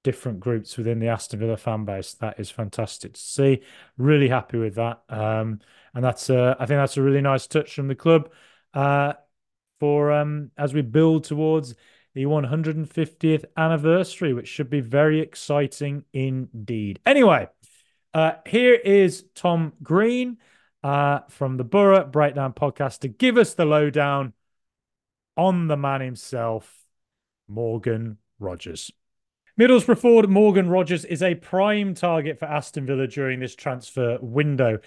different 0.03 0.39
groups 0.39 0.77
within 0.77 0.99
the 0.99 1.07
Aston 1.07 1.39
Villa 1.39 1.57
fan 1.57 1.85
base. 1.85 2.13
That 2.15 2.39
is 2.39 2.49
fantastic 2.49 3.13
to 3.13 3.19
see. 3.19 3.61
Really 3.97 4.29
happy 4.29 4.57
with 4.57 4.75
that. 4.75 5.01
Um, 5.09 5.59
and 5.93 6.03
that's 6.03 6.29
uh, 6.29 6.55
I 6.59 6.65
think 6.65 6.77
that's 6.77 6.97
a 6.97 7.01
really 7.01 7.21
nice 7.21 7.47
touch 7.47 7.73
from 7.73 7.87
the 7.87 7.95
club 7.95 8.29
uh, 8.73 9.13
for 9.79 10.11
um, 10.11 10.51
as 10.57 10.73
we 10.73 10.81
build 10.81 11.23
towards 11.23 11.75
the 12.13 12.25
150th 12.25 13.45
anniversary, 13.55 14.33
which 14.33 14.47
should 14.47 14.69
be 14.69 14.81
very 14.81 15.19
exciting 15.19 16.03
indeed. 16.13 16.99
Anyway, 17.05 17.47
uh, 18.13 18.33
here 18.45 18.73
is 18.73 19.25
Tom 19.35 19.73
Green 19.83 20.37
uh, 20.83 21.19
from 21.29 21.57
the 21.57 21.63
Boro 21.63 22.05
Breakdown 22.05 22.53
podcast 22.53 22.99
to 22.99 23.07
give 23.07 23.37
us 23.37 23.53
the 23.53 23.65
lowdown 23.65 24.33
on 25.35 25.67
the 25.67 25.77
man 25.77 26.01
himself, 26.01 26.73
Morgan 27.47 28.17
Rogers. 28.39 28.91
Middlesbrough 29.59 29.97
forward 29.97 30.29
Morgan 30.29 30.69
Rogers 30.69 31.03
is 31.03 31.23
a 31.23 31.33
prime 31.33 31.95
target 31.95 32.37
for 32.37 32.45
Aston 32.45 32.85
Villa 32.85 33.07
during 33.07 33.39
this 33.39 33.55
transfer 33.55 34.19
window. 34.21 34.77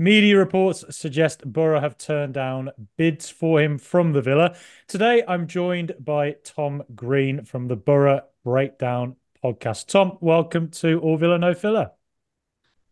Media 0.00 0.34
reports 0.38 0.82
suggest 0.96 1.42
Boro 1.44 1.78
have 1.78 1.98
turned 1.98 2.32
down 2.32 2.70
bids 2.96 3.28
for 3.28 3.60
him 3.60 3.76
from 3.76 4.14
the 4.14 4.22
Villa. 4.22 4.56
Today, 4.88 5.22
I'm 5.28 5.46
joined 5.46 5.92
by 6.00 6.36
Tom 6.42 6.82
Green 6.94 7.44
from 7.44 7.68
the 7.68 7.76
Boro 7.76 8.22
Breakdown 8.42 9.16
podcast. 9.44 9.88
Tom, 9.88 10.16
welcome 10.22 10.70
to 10.70 10.98
All 11.00 11.18
Villa 11.18 11.36
No 11.36 11.52
Filler. 11.52 11.90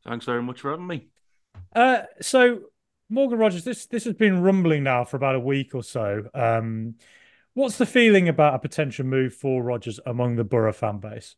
Thanks 0.07 0.27
very 0.27 0.43
much 0.43 0.61
for 0.61 0.73
having 0.73 0.87
me. 0.87 1.09
Uh, 1.75 2.03
so, 2.21 2.65
Morgan 3.09 3.39
Rogers, 3.39 3.65
this 3.65 3.87
this 3.87 4.05
has 4.05 4.13
been 4.13 4.43
rumbling 4.43 4.83
now 4.83 5.07
for 5.07 5.17
about 5.17 5.35
a 5.35 5.41
week 5.41 5.75
or 5.75 5.83
so. 5.83 6.29
Um, 6.35 6.97
What's 7.55 7.79
the 7.79 7.87
feeling 7.87 8.29
about 8.29 8.55
a 8.55 8.59
potential 8.59 9.07
move 9.07 9.33
for 9.33 9.63
Rogers 9.63 9.99
among 10.05 10.37
the 10.37 10.45
Boro 10.45 10.75
fan 10.75 10.99
base? 10.99 11.37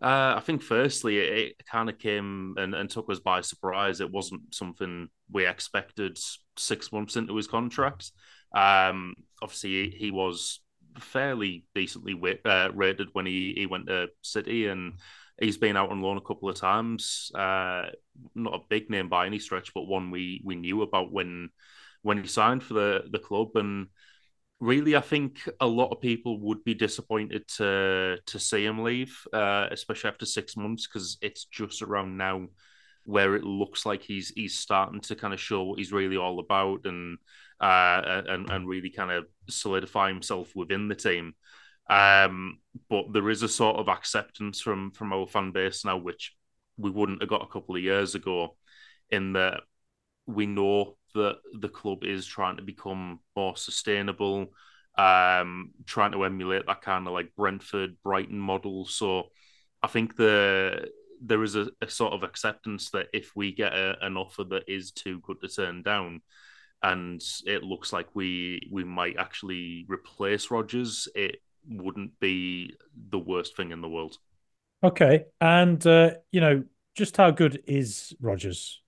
Uh, 0.00 0.34
I 0.36 0.40
think 0.40 0.62
firstly, 0.62 1.18
it, 1.18 1.38
it 1.38 1.66
kind 1.66 1.88
of 1.88 1.98
came 1.98 2.54
and, 2.56 2.74
and, 2.74 2.88
took 2.88 3.10
us 3.10 3.18
by 3.18 3.40
surprise. 3.40 4.00
It 4.00 4.12
wasn't 4.12 4.54
something 4.54 5.08
we 5.30 5.44
expected 5.44 6.18
six 6.56 6.92
months 6.92 7.16
into 7.16 7.34
his 7.34 7.48
contract. 7.48 8.12
Um, 8.54 9.14
obviously, 9.42 9.90
he, 9.90 9.96
he, 9.98 10.10
was 10.12 10.60
fairly 11.00 11.64
decently 11.74 12.14
uh, 12.44 12.70
rated 12.74 13.08
when 13.12 13.26
he, 13.26 13.54
he 13.56 13.66
went 13.66 13.88
to 13.88 14.08
City, 14.22 14.68
and 14.68 15.00
he's 15.40 15.58
been 15.58 15.76
out 15.76 15.90
on 15.90 16.00
loan 16.00 16.16
a 16.16 16.22
couple 16.22 16.48
of 16.48 16.56
times. 16.56 17.32
Uh, 17.34 17.86
not 18.36 18.54
a 18.54 18.66
big 18.68 18.90
name 18.90 19.08
by 19.08 19.26
any 19.26 19.40
stretch, 19.40 19.74
but 19.74 19.88
one 19.88 20.10
we 20.10 20.40
we 20.44 20.54
knew 20.54 20.82
about 20.82 21.12
when 21.12 21.50
when 22.02 22.18
he 22.18 22.28
signed 22.28 22.62
for 22.62 22.74
the 22.74 23.02
the 23.10 23.18
club 23.18 23.48
and 23.56 23.88
really, 24.60 24.96
I 24.96 25.00
think 25.00 25.48
a 25.60 25.66
lot 25.66 25.90
of 25.92 26.00
people 26.00 26.40
would 26.40 26.64
be 26.64 26.74
disappointed 26.74 27.46
to 27.56 28.18
to 28.26 28.38
see 28.38 28.64
him 28.64 28.82
leave, 28.82 29.16
uh, 29.32 29.68
especially 29.70 30.10
after 30.10 30.26
six 30.26 30.56
months, 30.56 30.86
because 30.86 31.18
it's 31.22 31.44
just 31.44 31.82
around 31.82 32.16
now 32.16 32.48
where 33.04 33.34
it 33.36 33.44
looks 33.44 33.86
like 33.86 34.02
he's 34.02 34.28
he's 34.30 34.58
starting 34.58 35.00
to 35.00 35.16
kind 35.16 35.32
of 35.32 35.40
show 35.40 35.62
what 35.62 35.78
he's 35.78 35.92
really 35.92 36.16
all 36.16 36.40
about 36.40 36.84
and 36.84 37.18
uh, 37.60 38.22
and 38.26 38.50
and 38.50 38.68
really 38.68 38.90
kind 38.90 39.10
of 39.10 39.26
solidify 39.48 40.08
himself 40.08 40.54
within 40.54 40.88
the 40.88 40.94
team. 40.94 41.34
Um, 41.88 42.58
but 42.90 43.12
there 43.14 43.30
is 43.30 43.42
a 43.42 43.48
sort 43.48 43.76
of 43.76 43.88
acceptance 43.88 44.60
from 44.60 44.90
from 44.90 45.12
our 45.12 45.26
fan 45.26 45.52
base 45.52 45.84
now, 45.86 45.96
which 45.96 46.36
we 46.76 46.90
wouldn't 46.90 47.22
have 47.22 47.30
got 47.30 47.42
a 47.42 47.52
couple 47.52 47.76
of 47.76 47.82
years 47.82 48.14
ago, 48.14 48.56
in 49.10 49.32
that 49.32 49.62
we 50.26 50.44
know 50.44 50.97
that 51.14 51.38
the 51.52 51.68
club 51.68 52.04
is 52.04 52.26
trying 52.26 52.56
to 52.56 52.62
become 52.62 53.20
more 53.36 53.56
sustainable, 53.56 54.48
um, 54.96 55.70
trying 55.86 56.12
to 56.12 56.24
emulate 56.24 56.66
that 56.66 56.82
kind 56.82 57.06
of 57.06 57.12
like 57.12 57.34
Brentford, 57.36 57.96
Brighton 58.02 58.38
model. 58.38 58.84
So 58.84 59.28
I 59.82 59.86
think 59.86 60.16
the 60.16 60.88
there 61.20 61.42
is 61.42 61.56
a, 61.56 61.68
a, 61.82 61.88
sort 61.88 62.12
of 62.12 62.22
acceptance 62.22 62.90
that 62.90 63.08
if 63.12 63.34
we 63.34 63.52
get 63.52 63.72
a, 63.72 63.96
an 64.02 64.16
offer 64.16 64.44
that 64.44 64.62
is 64.68 64.92
too 64.92 65.18
good 65.20 65.40
to 65.40 65.48
turn 65.48 65.82
down, 65.82 66.22
and 66.82 67.22
it 67.44 67.62
looks 67.62 67.92
like 67.92 68.14
we 68.14 68.60
we 68.70 68.84
might 68.84 69.16
actually 69.18 69.84
replace 69.88 70.50
Rogers, 70.50 71.08
it 71.14 71.42
wouldn't 71.68 72.18
be 72.20 72.76
the 73.10 73.18
worst 73.18 73.56
thing 73.56 73.72
in 73.72 73.80
the 73.80 73.88
world. 73.88 74.16
Okay, 74.82 75.24
and 75.40 75.84
uh, 75.86 76.10
you 76.30 76.40
know, 76.40 76.64
just 76.94 77.16
how 77.16 77.30
good 77.30 77.62
is 77.66 78.14
Rogers? 78.20 78.80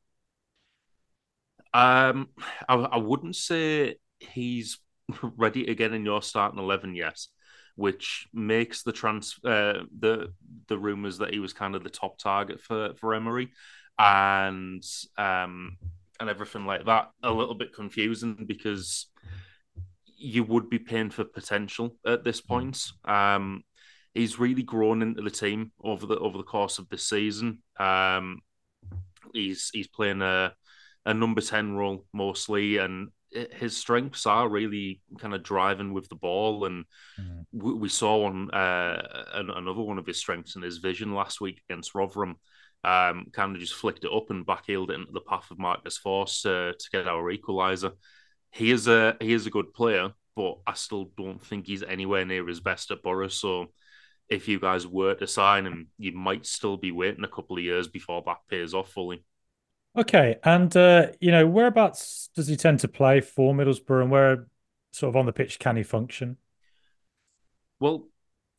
Um, 1.72 2.28
I, 2.68 2.74
I 2.74 2.96
wouldn't 2.98 3.36
say 3.36 3.96
he's 4.18 4.78
ready 5.22 5.64
to 5.66 5.74
get 5.74 5.92
in 5.92 6.04
your 6.04 6.22
starting 6.22 6.58
eleven 6.58 6.94
yet, 6.94 7.18
which 7.76 8.28
makes 8.32 8.82
the 8.82 8.92
trans 8.92 9.36
uh, 9.44 9.84
the 9.98 10.32
the 10.68 10.78
rumors 10.78 11.18
that 11.18 11.32
he 11.32 11.38
was 11.38 11.52
kind 11.52 11.74
of 11.74 11.84
the 11.84 11.90
top 11.90 12.18
target 12.18 12.60
for 12.60 12.94
for 12.94 13.14
Emery, 13.14 13.50
and 13.98 14.82
um 15.16 15.76
and 16.20 16.28
everything 16.28 16.66
like 16.66 16.84
that 16.84 17.10
a 17.22 17.32
little 17.32 17.54
bit 17.54 17.74
confusing 17.74 18.44
because 18.46 19.06
you 20.04 20.44
would 20.44 20.68
be 20.68 20.78
paying 20.78 21.10
for 21.10 21.24
potential 21.24 21.96
at 22.06 22.22
this 22.22 22.40
hmm. 22.40 22.48
point. 22.48 22.84
Um, 23.04 23.64
he's 24.14 24.38
really 24.38 24.62
grown 24.62 25.02
into 25.02 25.22
the 25.22 25.30
team 25.30 25.72
over 25.82 26.06
the 26.06 26.18
over 26.18 26.36
the 26.36 26.44
course 26.44 26.78
of 26.78 26.88
this 26.88 27.08
season. 27.08 27.62
Um, 27.78 28.40
he's 29.32 29.70
he's 29.72 29.88
playing 29.88 30.22
a 30.22 30.52
a 31.07 31.14
number 31.14 31.40
ten 31.40 31.73
role 31.73 32.04
mostly, 32.12 32.78
and 32.78 33.09
his 33.30 33.76
strengths 33.76 34.26
are 34.26 34.49
really 34.49 35.00
kind 35.19 35.35
of 35.35 35.42
driving 35.42 35.92
with 35.92 36.09
the 36.09 36.16
ball. 36.16 36.64
And 36.64 36.85
mm. 37.21 37.45
we, 37.52 37.75
we, 37.75 37.88
saw 37.88 38.25
on 38.25 38.50
uh, 38.50 39.25
another 39.35 39.83
one 39.83 39.99
of 39.99 40.07
his 40.07 40.19
strengths 40.19 40.57
in 40.57 40.62
his 40.62 40.78
vision 40.78 41.14
last 41.14 41.40
week 41.40 41.61
against 41.69 41.95
Rotherham. 41.95 42.37
Um, 42.83 43.26
kind 43.33 43.54
of 43.54 43.61
just 43.61 43.75
flicked 43.75 44.04
it 44.04 44.12
up 44.12 44.30
and 44.30 44.47
backheeled 44.47 44.90
it 44.90 44.95
into 44.95 45.12
the 45.12 45.21
path 45.21 45.50
of 45.50 45.59
Marcus 45.59 45.99
Forss 45.99 46.47
uh, 46.47 46.73
to 46.73 46.90
get 46.90 47.07
our 47.07 47.30
equaliser. 47.30 47.92
He 48.52 48.71
is 48.71 48.88
a 48.88 49.16
he 49.21 49.33
is 49.33 49.47
a 49.47 49.50
good 49.50 49.73
player, 49.75 50.11
but 50.35 50.59
I 50.66 50.73
still 50.73 51.11
don't 51.16 51.45
think 51.45 51.66
he's 51.66 51.83
anywhere 51.83 52.25
near 52.25 52.47
his 52.47 52.61
best 52.61 52.90
at 52.90 53.02
Boro. 53.02 53.28
So 53.28 53.66
if 54.30 54.49
you 54.49 54.59
guys 54.59 54.87
were 54.87 55.14
to 55.14 55.26
sign 55.26 55.66
him, 55.66 55.88
you 55.99 56.12
might 56.12 56.47
still 56.47 56.76
be 56.76 56.90
waiting 56.90 57.25
a 57.25 57.28
couple 57.28 57.59
of 57.59 57.64
years 57.64 57.87
before 57.87 58.23
that 58.26 58.38
pays 58.49 58.73
off 58.73 58.90
fully. 58.90 59.25
Okay, 59.97 60.37
and 60.44 60.75
uh, 60.76 61.09
you 61.20 61.30
know 61.30 61.47
whereabouts 61.47 62.30
does 62.37 62.47
he 62.47 62.56
tend 62.56 62.80
to 62.80 62.88
play 62.88 63.20
for 63.20 63.52
Middlesbrough, 63.52 64.02
and 64.02 64.11
where 64.11 64.47
sort 64.92 65.11
of 65.11 65.16
on 65.16 65.26
the 65.26 65.32
pitch 65.32 65.59
can 65.59 65.76
he 65.76 65.82
function? 65.82 66.37
Well, 67.80 68.09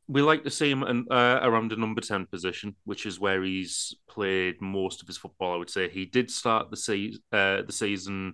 we 0.08 0.22
like 0.22 0.44
to 0.44 0.50
see 0.50 0.70
him 0.70 0.84
in, 0.84 1.06
uh, 1.10 1.40
around 1.42 1.72
the 1.72 1.78
number 1.78 2.02
ten 2.02 2.26
position, 2.26 2.76
which 2.84 3.06
is 3.06 3.20
where 3.20 3.42
he's 3.42 3.96
played 4.10 4.62
most 4.62 5.02
of 5.02 5.08
his 5.08 5.18
football. 5.18 5.54
I 5.54 5.58
would 5.58 5.70
say 5.70 5.90
he 5.90 6.06
did 6.06 6.30
start 6.30 6.70
the 6.70 6.78
se- 6.78 7.20
uh, 7.32 7.62
the 7.62 7.72
season 7.74 8.34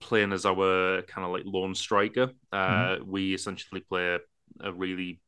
playing 0.00 0.32
as 0.32 0.44
our 0.44 1.02
kind 1.02 1.24
of 1.24 1.30
like 1.30 1.44
lone 1.46 1.74
striker. 1.74 2.30
Uh, 2.52 2.68
mm-hmm. 2.68 3.10
We 3.10 3.34
essentially 3.34 3.80
play 3.80 4.16
a, 4.16 4.18
a 4.60 4.72
really 4.72 5.20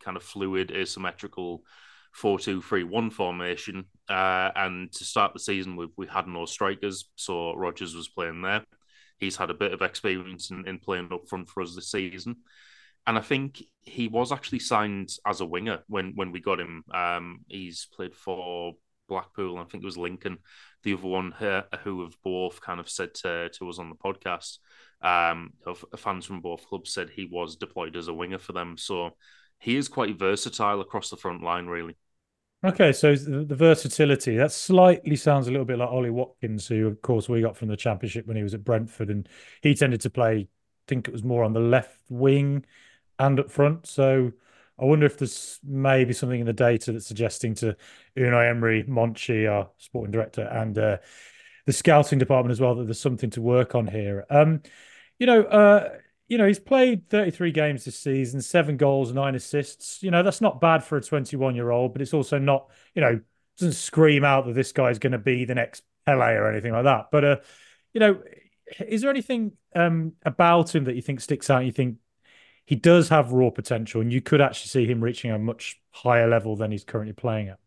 kind 0.00 0.16
of 0.16 0.22
fluid, 0.22 0.70
asymmetrical 0.70 1.62
4 2.16 2.38
2 2.38 2.62
3 2.62 2.84
1 2.84 3.10
formation. 3.10 3.84
Uh, 4.08 4.50
and 4.56 4.90
to 4.92 5.04
start 5.04 5.34
the 5.34 5.38
season, 5.38 5.76
we, 5.76 5.86
we 5.96 6.06
had 6.06 6.26
no 6.26 6.46
strikers, 6.46 7.10
so 7.16 7.54
Rogers 7.54 7.94
was 7.94 8.08
playing 8.08 8.42
there. 8.42 8.64
He's 9.18 9.36
had 9.36 9.50
a 9.50 9.54
bit 9.54 9.72
of 9.72 9.82
experience 9.82 10.50
in, 10.50 10.66
in 10.66 10.78
playing 10.78 11.10
up 11.12 11.28
front 11.28 11.48
for 11.48 11.62
us 11.62 11.74
this 11.74 11.90
season. 11.90 12.36
And 13.06 13.18
I 13.18 13.20
think 13.20 13.62
he 13.82 14.08
was 14.08 14.32
actually 14.32 14.58
signed 14.58 15.10
as 15.26 15.40
a 15.40 15.46
winger 15.46 15.80
when, 15.88 16.12
when 16.16 16.32
we 16.32 16.40
got 16.40 16.58
him. 16.58 16.84
Um, 16.92 17.40
he's 17.48 17.86
played 17.94 18.14
for 18.14 18.72
Blackpool, 19.08 19.58
I 19.58 19.64
think 19.64 19.84
it 19.84 19.86
was 19.86 19.98
Lincoln, 19.98 20.38
the 20.82 20.94
other 20.94 21.06
one 21.06 21.34
here, 21.38 21.64
who 21.84 22.02
have 22.02 22.16
both 22.24 22.60
kind 22.60 22.80
of 22.80 22.88
said 22.88 23.14
to, 23.16 23.50
to 23.50 23.68
us 23.68 23.78
on 23.78 23.90
the 23.90 23.94
podcast. 23.94 24.58
Um, 25.02 25.52
fans 25.96 26.24
from 26.24 26.40
both 26.40 26.66
clubs 26.66 26.92
said 26.92 27.10
he 27.10 27.28
was 27.30 27.56
deployed 27.56 27.94
as 27.96 28.08
a 28.08 28.14
winger 28.14 28.38
for 28.38 28.52
them. 28.52 28.76
So 28.78 29.10
he 29.60 29.76
is 29.76 29.88
quite 29.88 30.18
versatile 30.18 30.80
across 30.80 31.10
the 31.10 31.16
front 31.16 31.42
line, 31.42 31.66
really. 31.66 31.96
Okay, 32.64 32.92
so 32.92 33.14
the, 33.14 33.54
versatility 33.54 34.36
that 34.36 34.50
slightly 34.50 35.14
sounds 35.14 35.46
a 35.46 35.50
little 35.50 35.66
bit 35.66 35.78
like 35.78 35.88
Ollie 35.88 36.10
Watkins, 36.10 36.66
who 36.66 36.86
of 36.86 37.00
course 37.02 37.28
we 37.28 37.42
got 37.42 37.56
from 37.56 37.68
the 37.68 37.76
Championship 37.76 38.26
when 38.26 38.36
he 38.36 38.42
was 38.42 38.54
at 38.54 38.64
Brentford, 38.64 39.10
and 39.10 39.28
he 39.62 39.74
tended 39.74 40.00
to 40.00 40.10
play. 40.10 40.38
I 40.38 40.48
think 40.88 41.06
it 41.06 41.12
was 41.12 41.22
more 41.22 41.44
on 41.44 41.52
the 41.52 41.60
left 41.60 42.00
wing 42.08 42.64
and 43.18 43.38
up 43.38 43.50
front. 43.50 43.86
So 43.86 44.32
I 44.78 44.84
wonder 44.84 45.06
if 45.06 45.18
there's 45.18 45.60
maybe 45.64 46.12
something 46.12 46.40
in 46.40 46.46
the 46.46 46.52
data 46.52 46.92
that's 46.92 47.06
suggesting 47.06 47.54
to 47.56 47.76
Unai 48.16 48.50
Emery, 48.50 48.84
Monchi, 48.84 49.50
our 49.50 49.70
sporting 49.78 50.12
director, 50.12 50.42
and 50.42 50.78
uh, 50.78 50.98
the 51.66 51.72
scouting 51.72 52.18
department 52.18 52.52
as 52.52 52.60
well 52.60 52.74
that 52.76 52.84
there's 52.84 53.00
something 53.00 53.30
to 53.30 53.42
work 53.42 53.74
on 53.74 53.86
here. 53.86 54.24
Um, 54.30 54.62
you 55.18 55.26
know, 55.26 55.42
uh, 55.42 55.90
you 56.28 56.38
know, 56.38 56.46
he's 56.46 56.58
played 56.58 57.08
33 57.08 57.52
games 57.52 57.84
this 57.84 57.98
season, 57.98 58.40
seven 58.40 58.76
goals, 58.76 59.12
nine 59.12 59.34
assists. 59.34 60.02
You 60.02 60.10
know, 60.10 60.22
that's 60.22 60.40
not 60.40 60.60
bad 60.60 60.82
for 60.82 60.96
a 60.96 61.02
21 61.02 61.54
year 61.54 61.70
old, 61.70 61.92
but 61.92 62.02
it's 62.02 62.14
also 62.14 62.38
not, 62.38 62.68
you 62.94 63.02
know, 63.02 63.20
doesn't 63.58 63.74
scream 63.74 64.24
out 64.24 64.46
that 64.46 64.54
this 64.54 64.72
guy's 64.72 64.98
going 64.98 65.12
to 65.12 65.18
be 65.18 65.44
the 65.44 65.54
next 65.54 65.82
Pele 66.04 66.34
or 66.34 66.50
anything 66.50 66.72
like 66.72 66.84
that. 66.84 67.06
But, 67.12 67.24
uh, 67.24 67.36
you 67.92 68.00
know, 68.00 68.22
is 68.86 69.02
there 69.02 69.10
anything 69.10 69.52
um, 69.74 70.12
about 70.24 70.74
him 70.74 70.84
that 70.84 70.96
you 70.96 71.02
think 71.02 71.20
sticks 71.20 71.48
out? 71.48 71.64
You 71.64 71.72
think 71.72 71.98
he 72.64 72.74
does 72.74 73.08
have 73.10 73.32
raw 73.32 73.50
potential, 73.50 74.00
and 74.00 74.12
you 74.12 74.20
could 74.20 74.40
actually 74.40 74.68
see 74.68 74.90
him 74.90 75.02
reaching 75.02 75.30
a 75.30 75.38
much 75.38 75.80
higher 75.90 76.28
level 76.28 76.56
than 76.56 76.72
he's 76.72 76.84
currently 76.84 77.12
playing 77.12 77.48
at. 77.48 77.58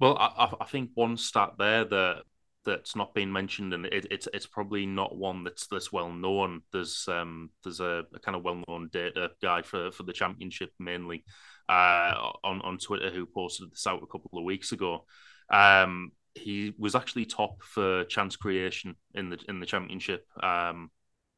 Well, 0.00 0.16
I, 0.18 0.52
I 0.60 0.64
think 0.64 0.90
one 0.94 1.16
stat 1.16 1.54
there 1.58 1.84
that 1.84 2.22
that's 2.68 2.94
not 2.94 3.14
been 3.14 3.32
mentioned, 3.32 3.72
and 3.72 3.86
it, 3.86 4.06
it's 4.10 4.28
it's 4.32 4.46
probably 4.46 4.86
not 4.86 5.16
one 5.16 5.44
that's 5.44 5.66
this 5.66 5.92
well 5.92 6.12
known. 6.12 6.62
There's 6.72 7.06
um 7.08 7.50
there's 7.64 7.80
a, 7.80 8.04
a 8.14 8.18
kind 8.20 8.36
of 8.36 8.42
well 8.42 8.62
known 8.68 8.88
data 8.92 9.30
guy 9.42 9.62
for 9.62 9.90
for 9.90 10.02
the 10.02 10.12
championship 10.12 10.70
mainly 10.78 11.24
uh, 11.68 12.14
on 12.44 12.60
on 12.62 12.78
Twitter 12.78 13.10
who 13.10 13.26
posted 13.26 13.70
this 13.70 13.86
out 13.86 14.02
a 14.02 14.06
couple 14.06 14.38
of 14.38 14.44
weeks 14.44 14.72
ago. 14.72 15.04
Um, 15.50 16.12
he 16.34 16.74
was 16.78 16.94
actually 16.94 17.24
top 17.24 17.62
for 17.62 18.04
chance 18.04 18.36
creation 18.36 18.96
in 19.14 19.30
the 19.30 19.38
in 19.48 19.60
the 19.60 19.66
championship. 19.66 20.26
Um, 20.42 20.90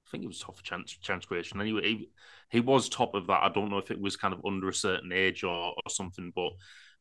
I 0.06 0.10
think 0.10 0.24
it 0.24 0.28
was 0.28 0.40
top 0.40 0.56
for 0.56 0.62
chance 0.62 0.92
chance 0.92 1.24
creation. 1.24 1.60
Anyway, 1.60 1.82
he, 1.82 2.10
he 2.50 2.60
was 2.60 2.88
top 2.88 3.14
of 3.14 3.28
that. 3.28 3.42
I 3.42 3.48
don't 3.48 3.70
know 3.70 3.78
if 3.78 3.90
it 3.90 4.00
was 4.00 4.16
kind 4.16 4.34
of 4.34 4.40
under 4.44 4.68
a 4.68 4.74
certain 4.74 5.12
age 5.12 5.44
or, 5.44 5.50
or 5.50 5.90
something, 5.90 6.32
but 6.34 6.50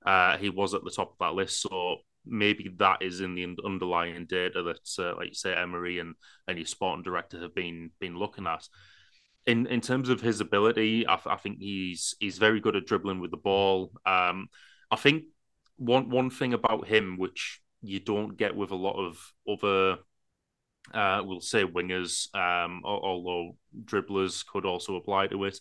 uh, 0.05 0.37
he 0.37 0.49
was 0.49 0.73
at 0.73 0.83
the 0.83 0.91
top 0.91 1.11
of 1.11 1.17
that 1.19 1.33
list. 1.33 1.61
So 1.61 1.97
maybe 2.29 2.73
that 2.77 3.01
is 3.01 3.21
in 3.21 3.35
the 3.35 3.55
underlying 3.65 4.25
data 4.25 4.63
that, 4.63 5.03
uh, 5.03 5.15
like 5.15 5.29
you 5.29 5.33
say, 5.33 5.53
Emery 5.53 5.99
and, 5.99 6.15
your 6.47 6.65
sporting 6.65 7.03
director 7.03 7.39
have 7.41 7.53
been 7.53 7.91
been 7.99 8.17
looking 8.17 8.47
at. 8.47 8.67
In 9.45 9.67
in 9.67 9.81
terms 9.81 10.09
of 10.09 10.21
his 10.21 10.41
ability, 10.41 11.07
I, 11.07 11.19
I 11.25 11.37
think 11.37 11.59
he's 11.59 12.15
he's 12.19 12.37
very 12.37 12.59
good 12.59 12.75
at 12.75 12.85
dribbling 12.85 13.19
with 13.19 13.31
the 13.31 13.37
ball. 13.37 13.91
Um, 14.05 14.47
I 14.91 14.95
think 14.95 15.23
one 15.77 16.09
one 16.09 16.29
thing 16.29 16.53
about 16.53 16.87
him 16.87 17.17
which 17.17 17.61
you 17.81 17.99
don't 17.99 18.37
get 18.37 18.55
with 18.55 18.71
a 18.71 18.75
lot 18.75 18.97
of 18.97 19.17
other, 19.47 19.99
uh, 20.93 21.21
we'll 21.23 21.41
say 21.41 21.63
wingers, 21.63 22.33
um, 22.35 22.81
although 22.83 23.55
dribblers 23.85 24.45
could 24.45 24.65
also 24.65 24.95
apply 24.95 25.27
to 25.27 25.45
it. 25.45 25.57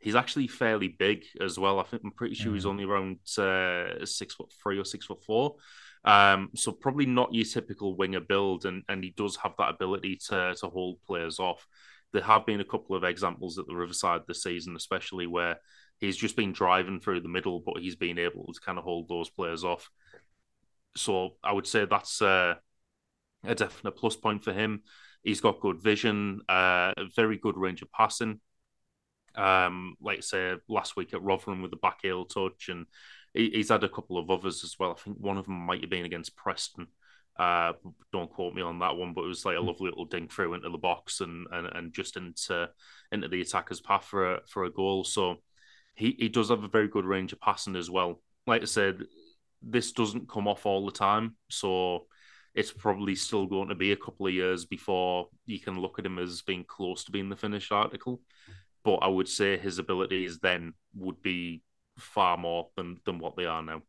He's 0.00 0.16
actually 0.16 0.48
fairly 0.48 0.88
big 0.88 1.24
as 1.40 1.58
well. 1.58 1.78
I 1.78 1.84
think 1.84 2.02
I'm 2.04 2.10
pretty 2.10 2.34
sure 2.34 2.50
mm. 2.50 2.54
he's 2.54 2.66
only 2.66 2.82
around 2.82 3.18
uh, 3.38 4.04
six 4.04 4.34
foot 4.34 4.52
three 4.60 4.78
or 4.78 4.84
six 4.84 5.06
foot 5.06 5.22
four. 5.24 5.54
Um, 6.04 6.50
so 6.54 6.72
probably 6.72 7.06
not 7.06 7.32
your 7.32 7.44
typical 7.44 7.96
winger 7.96 8.20
build, 8.20 8.64
and, 8.64 8.82
and 8.88 9.04
he 9.04 9.10
does 9.10 9.36
have 9.36 9.52
that 9.58 9.70
ability 9.70 10.16
to 10.28 10.54
to 10.58 10.68
hold 10.68 11.02
players 11.06 11.38
off. 11.38 11.66
There 12.12 12.22
have 12.22 12.44
been 12.44 12.60
a 12.60 12.64
couple 12.64 12.96
of 12.96 13.04
examples 13.04 13.58
at 13.58 13.66
the 13.66 13.74
Riverside 13.74 14.22
this 14.26 14.42
season, 14.42 14.76
especially 14.76 15.26
where 15.26 15.58
he's 15.98 16.16
just 16.16 16.36
been 16.36 16.52
driving 16.52 17.00
through 17.00 17.20
the 17.20 17.28
middle, 17.28 17.60
but 17.60 17.80
he's 17.80 17.96
been 17.96 18.18
able 18.18 18.52
to 18.52 18.60
kind 18.60 18.78
of 18.78 18.84
hold 18.84 19.08
those 19.08 19.30
players 19.30 19.64
off. 19.64 19.88
So 20.96 21.36
I 21.42 21.52
would 21.52 21.66
say 21.66 21.86
that's 21.86 22.20
a 22.20 22.58
definite 23.44 23.96
plus 23.96 24.16
point 24.16 24.44
for 24.44 24.52
him. 24.52 24.82
He's 25.22 25.40
got 25.40 25.60
good 25.60 25.80
vision, 25.80 26.40
uh, 26.48 26.92
a 26.96 27.04
very 27.14 27.38
good 27.38 27.56
range 27.56 27.80
of 27.82 27.90
passing. 27.92 28.40
Um, 29.34 29.96
like 30.02 30.22
say 30.22 30.56
last 30.68 30.96
week 30.96 31.14
at 31.14 31.22
Rotherham 31.22 31.62
with 31.62 31.70
the 31.70 31.78
back 31.78 32.00
heel 32.02 32.26
touch 32.26 32.68
and 32.68 32.86
he's 33.34 33.70
had 33.70 33.84
a 33.84 33.88
couple 33.88 34.18
of 34.18 34.30
others 34.30 34.64
as 34.64 34.78
well. 34.78 34.92
I 34.92 34.94
think 34.94 35.18
one 35.18 35.38
of 35.38 35.46
them 35.46 35.54
might 35.54 35.80
have 35.80 35.90
been 35.90 36.04
against 36.04 36.36
Preston. 36.36 36.86
Uh, 37.38 37.72
don't 38.12 38.30
quote 38.30 38.54
me 38.54 38.60
on 38.60 38.78
that 38.80 38.96
one, 38.96 39.14
but 39.14 39.22
it 39.22 39.28
was 39.28 39.44
like 39.44 39.56
a 39.56 39.60
hmm. 39.60 39.66
lovely 39.66 39.88
little 39.88 40.04
dink 40.04 40.30
through 40.30 40.54
into 40.54 40.68
the 40.68 40.78
box 40.78 41.20
and, 41.20 41.46
and, 41.50 41.66
and 41.66 41.92
just 41.92 42.16
into 42.16 42.68
into 43.10 43.28
the 43.28 43.40
attacker's 43.40 43.80
path 43.80 44.04
for 44.04 44.34
a, 44.34 44.40
for 44.46 44.64
a 44.64 44.70
goal. 44.70 45.04
So 45.04 45.36
he, 45.94 46.16
he 46.18 46.28
does 46.28 46.50
have 46.50 46.64
a 46.64 46.68
very 46.68 46.88
good 46.88 47.04
range 47.04 47.32
of 47.32 47.40
passing 47.40 47.76
as 47.76 47.90
well. 47.90 48.20
Like 48.46 48.62
I 48.62 48.66
said, 48.66 49.02
this 49.62 49.92
doesn't 49.92 50.28
come 50.28 50.48
off 50.48 50.66
all 50.66 50.84
the 50.84 50.92
time, 50.92 51.36
so 51.48 52.06
it's 52.54 52.72
probably 52.72 53.14
still 53.14 53.46
going 53.46 53.68
to 53.68 53.74
be 53.74 53.92
a 53.92 53.96
couple 53.96 54.26
of 54.26 54.34
years 54.34 54.66
before 54.66 55.28
you 55.46 55.58
can 55.58 55.80
look 55.80 55.98
at 55.98 56.04
him 56.04 56.18
as 56.18 56.42
being 56.42 56.64
close 56.64 57.04
to 57.04 57.12
being 57.12 57.30
the 57.30 57.36
finished 57.36 57.72
article. 57.72 58.20
But 58.84 58.96
I 58.96 59.06
would 59.06 59.28
say 59.28 59.56
his 59.56 59.78
abilities 59.78 60.38
then 60.40 60.74
would 60.94 61.22
be 61.22 61.62
far 61.98 62.36
more 62.36 62.70
than 62.76 63.00
than 63.04 63.18
what 63.18 63.36
they 63.36 63.46
are 63.46 63.62
now. 63.62 63.82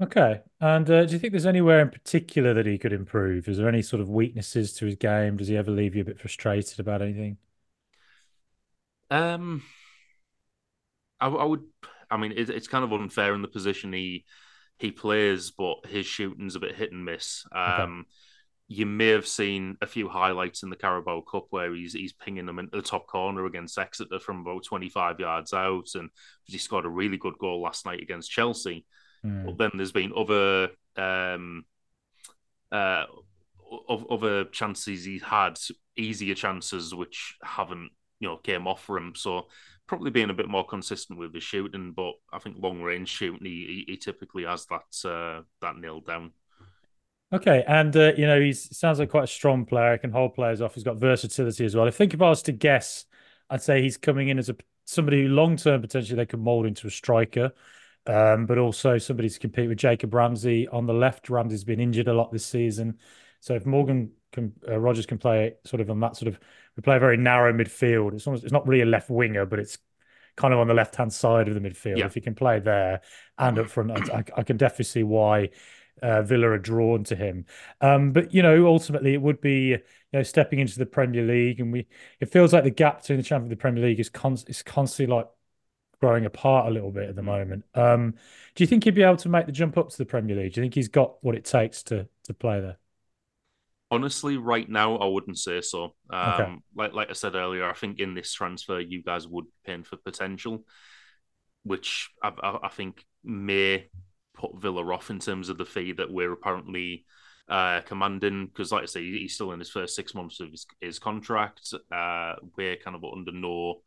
Okay. 0.00 0.42
And 0.60 0.88
uh, 0.88 1.04
do 1.06 1.12
you 1.12 1.18
think 1.18 1.32
there's 1.32 1.46
anywhere 1.46 1.80
in 1.80 1.90
particular 1.90 2.54
that 2.54 2.66
he 2.66 2.78
could 2.78 2.92
improve? 2.92 3.48
Is 3.48 3.58
there 3.58 3.68
any 3.68 3.82
sort 3.82 4.00
of 4.00 4.08
weaknesses 4.08 4.72
to 4.74 4.86
his 4.86 4.94
game? 4.94 5.36
Does 5.36 5.48
he 5.48 5.56
ever 5.56 5.70
leave 5.70 5.96
you 5.96 6.02
a 6.02 6.04
bit 6.04 6.20
frustrated 6.20 6.78
about 6.78 7.02
anything? 7.02 7.38
Um, 9.10 9.62
I, 11.20 11.28
I 11.28 11.44
would. 11.44 11.64
I 12.10 12.16
mean, 12.16 12.32
it, 12.32 12.48
it's 12.50 12.68
kind 12.68 12.84
of 12.84 12.92
unfair 12.92 13.34
in 13.34 13.42
the 13.42 13.48
position 13.48 13.92
he 13.92 14.24
he 14.78 14.92
plays, 14.92 15.50
but 15.50 15.86
his 15.86 16.06
shooting's 16.06 16.54
a 16.54 16.60
bit 16.60 16.76
hit 16.76 16.92
and 16.92 17.04
miss. 17.04 17.44
Um, 17.52 17.60
okay. 17.62 18.08
You 18.68 18.84
may 18.84 19.08
have 19.08 19.26
seen 19.26 19.76
a 19.80 19.86
few 19.86 20.08
highlights 20.08 20.62
in 20.62 20.68
the 20.68 20.76
Carabao 20.76 21.22
Cup 21.22 21.46
where 21.50 21.74
he's 21.74 21.94
he's 21.94 22.12
pinging 22.12 22.46
them 22.46 22.58
into 22.58 22.76
the 22.76 22.82
top 22.82 23.06
corner 23.06 23.46
against 23.46 23.78
Exeter 23.78 24.20
from 24.20 24.40
about 24.40 24.64
25 24.64 25.20
yards 25.20 25.54
out, 25.54 25.88
and 25.94 26.10
he 26.44 26.58
scored 26.58 26.84
a 26.84 26.90
really 26.90 27.16
good 27.16 27.38
goal 27.38 27.62
last 27.62 27.86
night 27.86 28.02
against 28.02 28.30
Chelsea. 28.30 28.84
Mm. 29.24 29.46
But 29.46 29.58
then 29.58 29.70
there's 29.74 29.92
been 29.92 30.12
other 30.14 30.68
um, 30.96 31.64
uh, 32.70 33.04
other 33.88 34.44
chances 34.44 35.04
he's 35.04 35.22
had, 35.22 35.58
easier 35.96 36.34
chances 36.34 36.94
which 36.94 37.36
haven't 37.42 37.90
you 38.20 38.28
know 38.28 38.36
came 38.36 38.66
off 38.66 38.84
for 38.84 38.98
him. 38.98 39.14
So 39.14 39.48
probably 39.86 40.10
being 40.10 40.30
a 40.30 40.34
bit 40.34 40.48
more 40.48 40.66
consistent 40.66 41.18
with 41.18 41.34
his 41.34 41.42
shooting, 41.42 41.92
but 41.92 42.12
I 42.32 42.38
think 42.38 42.56
long 42.58 42.82
range 42.82 43.08
shooting 43.08 43.44
he, 43.44 43.84
he 43.86 43.96
typically 43.96 44.44
has 44.44 44.66
that 44.66 45.08
uh, 45.08 45.42
that 45.60 45.76
nailed 45.76 46.06
down. 46.06 46.32
Okay, 47.30 47.62
and 47.66 47.94
uh, 47.94 48.12
you 48.16 48.26
know 48.26 48.40
he 48.40 48.52
sounds 48.52 48.98
like 48.98 49.10
quite 49.10 49.24
a 49.24 49.28
strong 49.28 49.66
player. 49.66 49.92
He 49.92 49.98
can 49.98 50.12
hold 50.12 50.34
players 50.34 50.62
off. 50.62 50.74
He's 50.74 50.84
got 50.84 50.96
versatility 50.96 51.64
as 51.64 51.76
well. 51.76 51.86
If 51.86 51.94
think 51.94 52.14
if 52.14 52.22
I 52.22 52.28
was 52.30 52.42
to 52.42 52.52
guess, 52.52 53.04
I'd 53.50 53.62
say 53.62 53.82
he's 53.82 53.98
coming 53.98 54.28
in 54.28 54.38
as 54.38 54.48
a 54.48 54.56
somebody 54.86 55.22
who 55.22 55.28
long 55.28 55.56
term 55.56 55.82
potentially 55.82 56.16
they 56.16 56.24
could 56.24 56.40
mold 56.40 56.64
into 56.64 56.86
a 56.86 56.90
striker, 56.90 57.52
um, 58.06 58.46
but 58.46 58.56
also 58.56 58.96
somebody 58.96 59.28
to 59.28 59.38
compete 59.38 59.68
with 59.68 59.76
Jacob 59.76 60.14
Ramsey 60.14 60.66
on 60.68 60.86
the 60.86 60.94
left. 60.94 61.28
Ramsey's 61.28 61.64
been 61.64 61.80
injured 61.80 62.08
a 62.08 62.14
lot 62.14 62.32
this 62.32 62.46
season, 62.46 62.98
so 63.40 63.54
if 63.54 63.66
Morgan 63.66 64.12
can, 64.32 64.54
uh, 64.66 64.78
Rogers 64.78 65.04
can 65.04 65.18
play 65.18 65.54
sort 65.64 65.82
of 65.82 65.90
on 65.90 66.00
that 66.00 66.16
sort 66.16 66.28
of 66.28 66.40
we 66.76 66.82
play 66.82 66.96
a 66.96 67.00
very 67.00 67.18
narrow 67.18 67.52
midfield. 67.52 68.14
It's 68.14 68.26
almost 68.26 68.44
it's 68.44 68.52
not 68.54 68.66
really 68.66 68.82
a 68.82 68.86
left 68.86 69.10
winger, 69.10 69.44
but 69.44 69.58
it's 69.58 69.76
kind 70.36 70.54
of 70.54 70.60
on 70.60 70.68
the 70.68 70.74
left 70.74 70.96
hand 70.96 71.12
side 71.12 71.48
of 71.48 71.54
the 71.54 71.60
midfield. 71.60 71.98
Yeah. 71.98 72.06
If 72.06 72.14
he 72.14 72.22
can 72.22 72.34
play 72.34 72.58
there 72.58 73.02
and 73.36 73.58
up 73.58 73.68
front, 73.68 74.10
I, 74.10 74.24
I 74.34 74.42
can 74.44 74.56
definitely 74.56 74.86
see 74.86 75.02
why 75.02 75.50
uh, 76.02 76.22
Villa 76.22 76.48
are 76.48 76.58
drawn 76.58 77.04
to 77.04 77.16
him. 77.16 77.46
Um, 77.80 78.12
but 78.12 78.32
you 78.32 78.42
know, 78.42 78.66
ultimately, 78.66 79.14
it 79.14 79.22
would 79.22 79.40
be 79.40 79.68
you 79.68 79.78
know 80.12 80.22
stepping 80.22 80.58
into 80.58 80.78
the 80.78 80.86
Premier 80.86 81.24
League, 81.24 81.60
and 81.60 81.72
we 81.72 81.86
it 82.20 82.26
feels 82.30 82.52
like 82.52 82.64
the 82.64 82.70
gap 82.70 83.00
between 83.00 83.18
the 83.18 83.24
champion 83.24 83.50
and 83.50 83.52
the 83.52 83.60
Premier 83.60 83.84
League 83.84 84.00
is 84.00 84.10
con- 84.10 84.38
is 84.46 84.62
constantly 84.62 85.14
like 85.14 85.28
growing 86.00 86.26
apart 86.26 86.68
a 86.68 86.70
little 86.70 86.90
bit 86.92 87.08
at 87.08 87.16
the 87.16 87.22
mm. 87.22 87.26
moment. 87.26 87.64
Um, 87.74 88.14
do 88.54 88.62
you 88.62 88.68
think 88.68 88.84
he'd 88.84 88.94
be 88.94 89.02
able 89.02 89.16
to 89.18 89.28
make 89.28 89.46
the 89.46 89.52
jump 89.52 89.76
up 89.76 89.90
to 89.90 89.98
the 89.98 90.06
Premier 90.06 90.36
League? 90.36 90.54
Do 90.54 90.60
you 90.60 90.64
think 90.64 90.74
he's 90.74 90.88
got 90.88 91.22
what 91.22 91.34
it 91.34 91.44
takes 91.44 91.82
to 91.84 92.08
to 92.24 92.34
play 92.34 92.60
there? 92.60 92.78
Honestly, 93.90 94.36
right 94.36 94.68
now, 94.68 94.96
I 94.96 95.06
wouldn't 95.06 95.38
say 95.38 95.62
so. 95.62 95.94
Um, 96.10 96.32
okay. 96.32 96.56
Like 96.76 96.92
like 96.92 97.10
I 97.10 97.14
said 97.14 97.34
earlier, 97.34 97.68
I 97.68 97.74
think 97.74 98.00
in 98.00 98.14
this 98.14 98.32
transfer, 98.32 98.80
you 98.80 99.02
guys 99.02 99.26
would 99.26 99.46
pay 99.64 99.80
for 99.82 99.96
potential, 99.96 100.64
which 101.64 102.10
I, 102.22 102.28
I, 102.28 102.58
I 102.64 102.68
think 102.68 103.04
may 103.24 103.88
put 104.38 104.60
Villa 104.60 104.84
off 104.92 105.10
in 105.10 105.18
terms 105.18 105.48
of 105.48 105.58
the 105.58 105.66
fee 105.66 105.92
that 105.92 106.10
we're 106.10 106.32
apparently 106.32 107.04
uh, 107.48 107.80
commanding. 107.82 108.46
Because, 108.46 108.72
like 108.72 108.84
I 108.84 108.86
say, 108.86 109.02
he's 109.02 109.34
still 109.34 109.52
in 109.52 109.58
his 109.58 109.70
first 109.70 109.94
six 109.94 110.14
months 110.14 110.40
of 110.40 110.50
his, 110.50 110.66
his 110.80 110.98
contract. 110.98 111.74
Uh, 111.92 112.34
we're 112.56 112.76
kind 112.76 112.96
of 112.96 113.04
under 113.04 113.32
no 113.32 113.80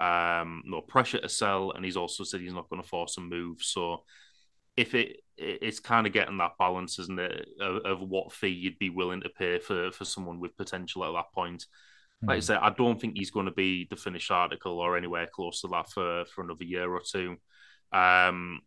um, 0.00 0.62
no 0.64 0.80
pressure 0.80 1.20
to 1.20 1.28
sell, 1.28 1.72
and 1.72 1.84
he's 1.84 1.96
also 1.96 2.24
said 2.24 2.40
he's 2.40 2.54
not 2.54 2.68
going 2.70 2.82
to 2.82 2.88
force 2.88 3.18
a 3.18 3.20
move. 3.20 3.62
So 3.62 4.04
if 4.76 4.94
it 4.94 5.18
it's 5.36 5.80
kind 5.80 6.06
of 6.06 6.12
getting 6.12 6.38
that 6.38 6.58
balance, 6.58 6.98
isn't 6.98 7.18
it, 7.18 7.48
of, 7.60 7.76
of, 7.84 8.00
what 8.00 8.30
fee 8.32 8.48
you'd 8.48 8.78
be 8.78 8.90
willing 8.90 9.22
to 9.22 9.28
pay 9.30 9.58
for 9.58 9.90
for 9.90 10.04
someone 10.04 10.38
with 10.38 10.56
potential 10.56 11.04
at 11.04 11.12
that 11.12 11.32
point. 11.34 11.66
Like 12.22 12.28
mm. 12.28 12.32
I 12.32 12.36
hmm. 12.36 12.42
said, 12.42 12.58
I 12.58 12.70
don't 12.70 13.00
think 13.00 13.14
he's 13.16 13.30
going 13.30 13.46
to 13.46 13.52
be 13.52 13.86
the 13.88 13.96
finished 13.96 14.30
article 14.30 14.78
or 14.78 14.96
anywhere 14.96 15.26
close 15.26 15.62
to 15.62 15.68
that 15.68 15.90
for 15.90 16.24
for 16.26 16.44
another 16.44 16.64
year 16.64 16.90
or 16.90 17.00
two. 17.00 17.36
Um, 17.92 18.60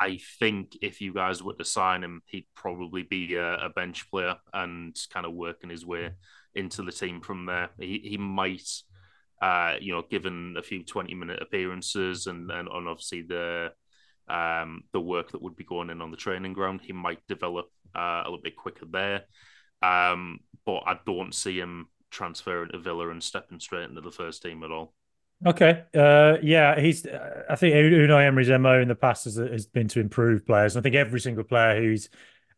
I 0.00 0.18
think 0.38 0.76
if 0.82 1.00
you 1.00 1.12
guys 1.12 1.42
were 1.42 1.54
to 1.54 1.64
sign 1.64 2.02
him, 2.02 2.22
he'd 2.26 2.46
probably 2.54 3.02
be 3.02 3.34
a, 3.34 3.66
a, 3.66 3.68
bench 3.68 4.10
player 4.10 4.36
and 4.52 4.96
kind 5.12 5.26
of 5.26 5.32
working 5.32 5.70
his 5.70 5.86
way 5.86 6.10
into 6.54 6.82
the 6.82 6.92
team 6.92 7.20
from 7.20 7.46
there. 7.46 7.70
He 7.78 8.00
he 8.04 8.16
might, 8.16 8.68
uh, 9.40 9.74
you 9.80 9.92
know, 9.92 10.02
given 10.10 10.56
a 10.58 10.62
few 10.62 10.84
twenty 10.84 11.14
minute 11.14 11.42
appearances 11.42 12.26
and 12.26 12.50
and, 12.50 12.68
and 12.68 12.88
obviously 12.88 13.22
the 13.22 13.72
um, 14.28 14.84
the 14.92 15.00
work 15.00 15.32
that 15.32 15.42
would 15.42 15.56
be 15.56 15.64
going 15.64 15.90
in 15.90 16.00
on 16.00 16.10
the 16.10 16.16
training 16.16 16.52
ground. 16.52 16.80
He 16.82 16.92
might 16.92 17.26
develop 17.28 17.66
uh, 17.94 18.22
a 18.24 18.28
little 18.28 18.42
bit 18.42 18.56
quicker 18.56 18.86
there. 18.86 19.22
Um, 19.82 20.40
but 20.64 20.82
I 20.86 20.98
don't 21.04 21.34
see 21.34 21.58
him 21.58 21.88
transferring 22.10 22.70
to 22.70 22.78
Villa 22.78 23.10
and 23.10 23.22
stepping 23.22 23.58
straight 23.58 23.88
into 23.88 24.00
the 24.00 24.10
first 24.10 24.42
team 24.42 24.62
at 24.62 24.70
all. 24.70 24.94
Okay. 25.44 25.82
Uh, 25.94 26.36
yeah, 26.42 26.78
he's. 26.78 27.06
I 27.06 27.56
think 27.56 27.74
Unai 27.74 28.26
Emery's 28.26 28.48
mo 28.48 28.80
in 28.80 28.88
the 28.88 28.94
past 28.94 29.24
has, 29.24 29.36
has 29.36 29.66
been 29.66 29.88
to 29.88 30.00
improve 30.00 30.46
players. 30.46 30.76
And 30.76 30.82
I 30.82 30.84
think 30.84 30.94
every 30.94 31.20
single 31.20 31.44
player 31.44 31.80
who's 31.80 32.08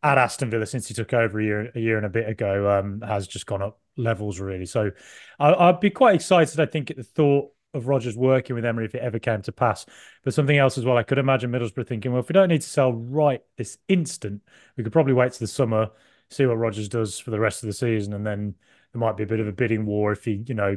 at 0.03 0.18
Aston 0.18 0.51
Villa 0.51 0.66
since 0.66 0.87
he 0.87 0.94
took 0.94 1.14
over 1.14 1.40
a 1.40 1.44
year, 1.44 1.73
a 1.75 1.81
year 1.81 1.97
and 1.97 2.05
a 2.05 2.11
bit 2.11 2.29
ago, 2.29 2.79
um, 2.79 3.01
has 3.01 3.27
just 3.27 3.47
gone 3.47 3.62
up 3.62 3.81
levels 3.97 4.38
really. 4.38 4.66
So 4.66 4.90
I, 5.38 5.70
would 5.70 5.81
be 5.81 5.90
quite 5.90 6.14
excited. 6.14 6.61
I 6.61 6.66
think 6.66 6.90
at 6.90 6.99
the 6.99 7.05
thought 7.05 7.51
of 7.73 7.88
Rogers 7.88 8.16
working 8.16 8.55
with 8.55 8.64
Emery 8.64 8.85
if 8.85 8.94
it 8.94 9.03
ever 9.03 9.18
came 9.18 9.40
to 9.42 9.53
pass. 9.53 9.87
But 10.23 10.35
something 10.35 10.57
else 10.57 10.77
as 10.77 10.85
well, 10.85 10.97
I 10.99 11.03
could 11.03 11.18
imagine 11.18 11.51
Middlesbrough 11.51 11.88
thinking, 11.88 12.12
well, 12.12 12.20
if 12.20 12.29
we 12.29 12.35
don't 12.35 12.49
need 12.49 12.62
to 12.62 12.68
sell 12.68 12.92
right 12.92 13.40
this 13.57 13.79
instant, 13.88 14.42
we 14.77 14.85
could 14.85 14.92
probably 14.92 15.14
wait 15.14 15.33
to 15.33 15.40
the 15.40 15.47
summer, 15.47 15.90
see 16.31 16.47
what 16.47 16.59
Rogers 16.59 16.88
does 16.88 17.18
for 17.18 17.31
the 17.31 17.40
rest 17.40 17.62
of 17.62 17.66
the 17.66 17.73
season, 17.73 18.12
and 18.12 18.27
then 18.27 18.55
there 18.92 19.01
might 19.01 19.16
be 19.16 19.25
a 19.25 19.27
bit 19.27 19.40
of 19.40 19.49
a 19.49 19.53
bidding 19.53 19.87
war 19.87 20.12
if 20.12 20.25
he, 20.25 20.44
you 20.47 20.55
know, 20.55 20.77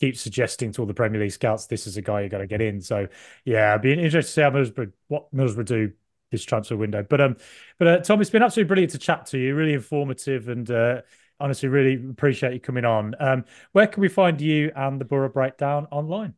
keeps 0.00 0.20
suggesting 0.20 0.72
to 0.72 0.82
all 0.82 0.86
the 0.86 0.94
Premier 0.94 1.20
League 1.20 1.32
scouts 1.32 1.66
this 1.66 1.86
is 1.86 1.96
a 1.96 2.02
guy 2.02 2.22
you 2.22 2.28
got 2.28 2.38
to 2.38 2.46
get 2.46 2.60
in. 2.60 2.80
So 2.80 3.08
yeah, 3.44 3.74
I'd 3.74 3.82
be 3.82 3.92
interested 3.92 4.22
to 4.22 4.32
see 4.32 4.40
how 4.42 4.50
Middlesbrough 4.50 4.92
what 5.08 5.34
Middlesbrough 5.34 5.66
do 5.66 5.92
this 6.30 6.44
transfer 6.44 6.76
window. 6.76 7.04
But 7.08 7.20
um, 7.20 7.36
but 7.78 7.88
uh, 7.88 7.98
Tom, 7.98 8.20
it's 8.20 8.30
been 8.30 8.42
absolutely 8.42 8.68
brilliant 8.68 8.92
to 8.92 8.98
chat 8.98 9.26
to 9.26 9.38
you. 9.38 9.54
Really 9.54 9.74
informative 9.74 10.48
and. 10.48 10.70
Uh, 10.70 11.00
honestly 11.40 11.68
really 11.68 11.94
appreciate 11.94 12.52
you 12.52 12.60
coming 12.60 12.84
on. 12.84 13.14
Um, 13.18 13.44
where 13.72 13.88
can 13.88 14.00
we 14.00 14.08
find 14.08 14.40
you 14.40 14.70
and 14.76 15.00
the 15.00 15.04
Boro 15.04 15.28
Breakdown 15.28 15.88
online? 15.90 16.34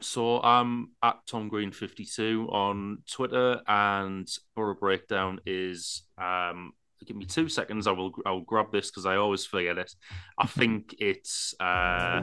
So 0.00 0.40
I'm 0.40 0.90
at 1.02 1.18
Tom 1.26 1.48
Green 1.48 1.72
52 1.72 2.48
on 2.50 3.02
Twitter, 3.10 3.60
and 3.66 4.28
Boro 4.54 4.74
Breakdown 4.74 5.40
is. 5.46 6.02
Um, 6.16 6.72
give 7.06 7.16
me 7.16 7.26
two 7.26 7.48
seconds. 7.48 7.86
I 7.86 7.92
will. 7.92 8.12
I'll 8.24 8.40
grab 8.40 8.72
this 8.72 8.90
because 8.90 9.06
I 9.06 9.16
always 9.16 9.44
forget 9.44 9.78
it. 9.78 9.94
I 10.38 10.46
think 10.46 10.94
it's. 10.98 11.54
Uh, 11.60 12.22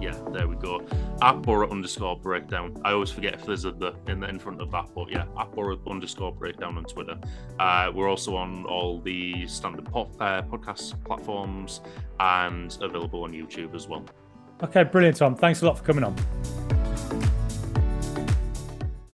yeah, 0.00 0.16
there 0.32 0.46
we 0.48 0.56
go. 0.56 0.80
At 1.22 1.48
underscore 1.48 2.16
breakdown. 2.16 2.80
I 2.84 2.92
always 2.92 3.10
forget 3.10 3.34
if 3.34 3.44
there's 3.44 3.64
a 3.64 3.72
the 3.72 3.94
in 4.06 4.20
the 4.20 4.28
in 4.28 4.38
front 4.38 4.60
of 4.60 4.70
that, 4.70 4.88
but 4.94 5.10
yeah, 5.10 5.24
at 5.38 5.48
underscore 5.86 6.32
breakdown 6.32 6.76
on 6.76 6.84
Twitter. 6.84 7.18
Uh, 7.58 7.90
we're 7.94 8.08
also 8.08 8.36
on 8.36 8.64
all 8.66 9.00
the 9.00 9.46
standard 9.46 9.84
pop, 9.86 10.10
uh, 10.20 10.42
podcast 10.42 11.02
platforms 11.04 11.80
and 12.20 12.76
available 12.80 13.24
on 13.24 13.32
YouTube 13.32 13.74
as 13.74 13.88
well. 13.88 14.04
Okay, 14.62 14.82
brilliant, 14.82 15.16
Tom. 15.16 15.36
Thanks 15.36 15.62
a 15.62 15.66
lot 15.66 15.78
for 15.78 15.84
coming 15.84 16.04
on. 16.04 16.16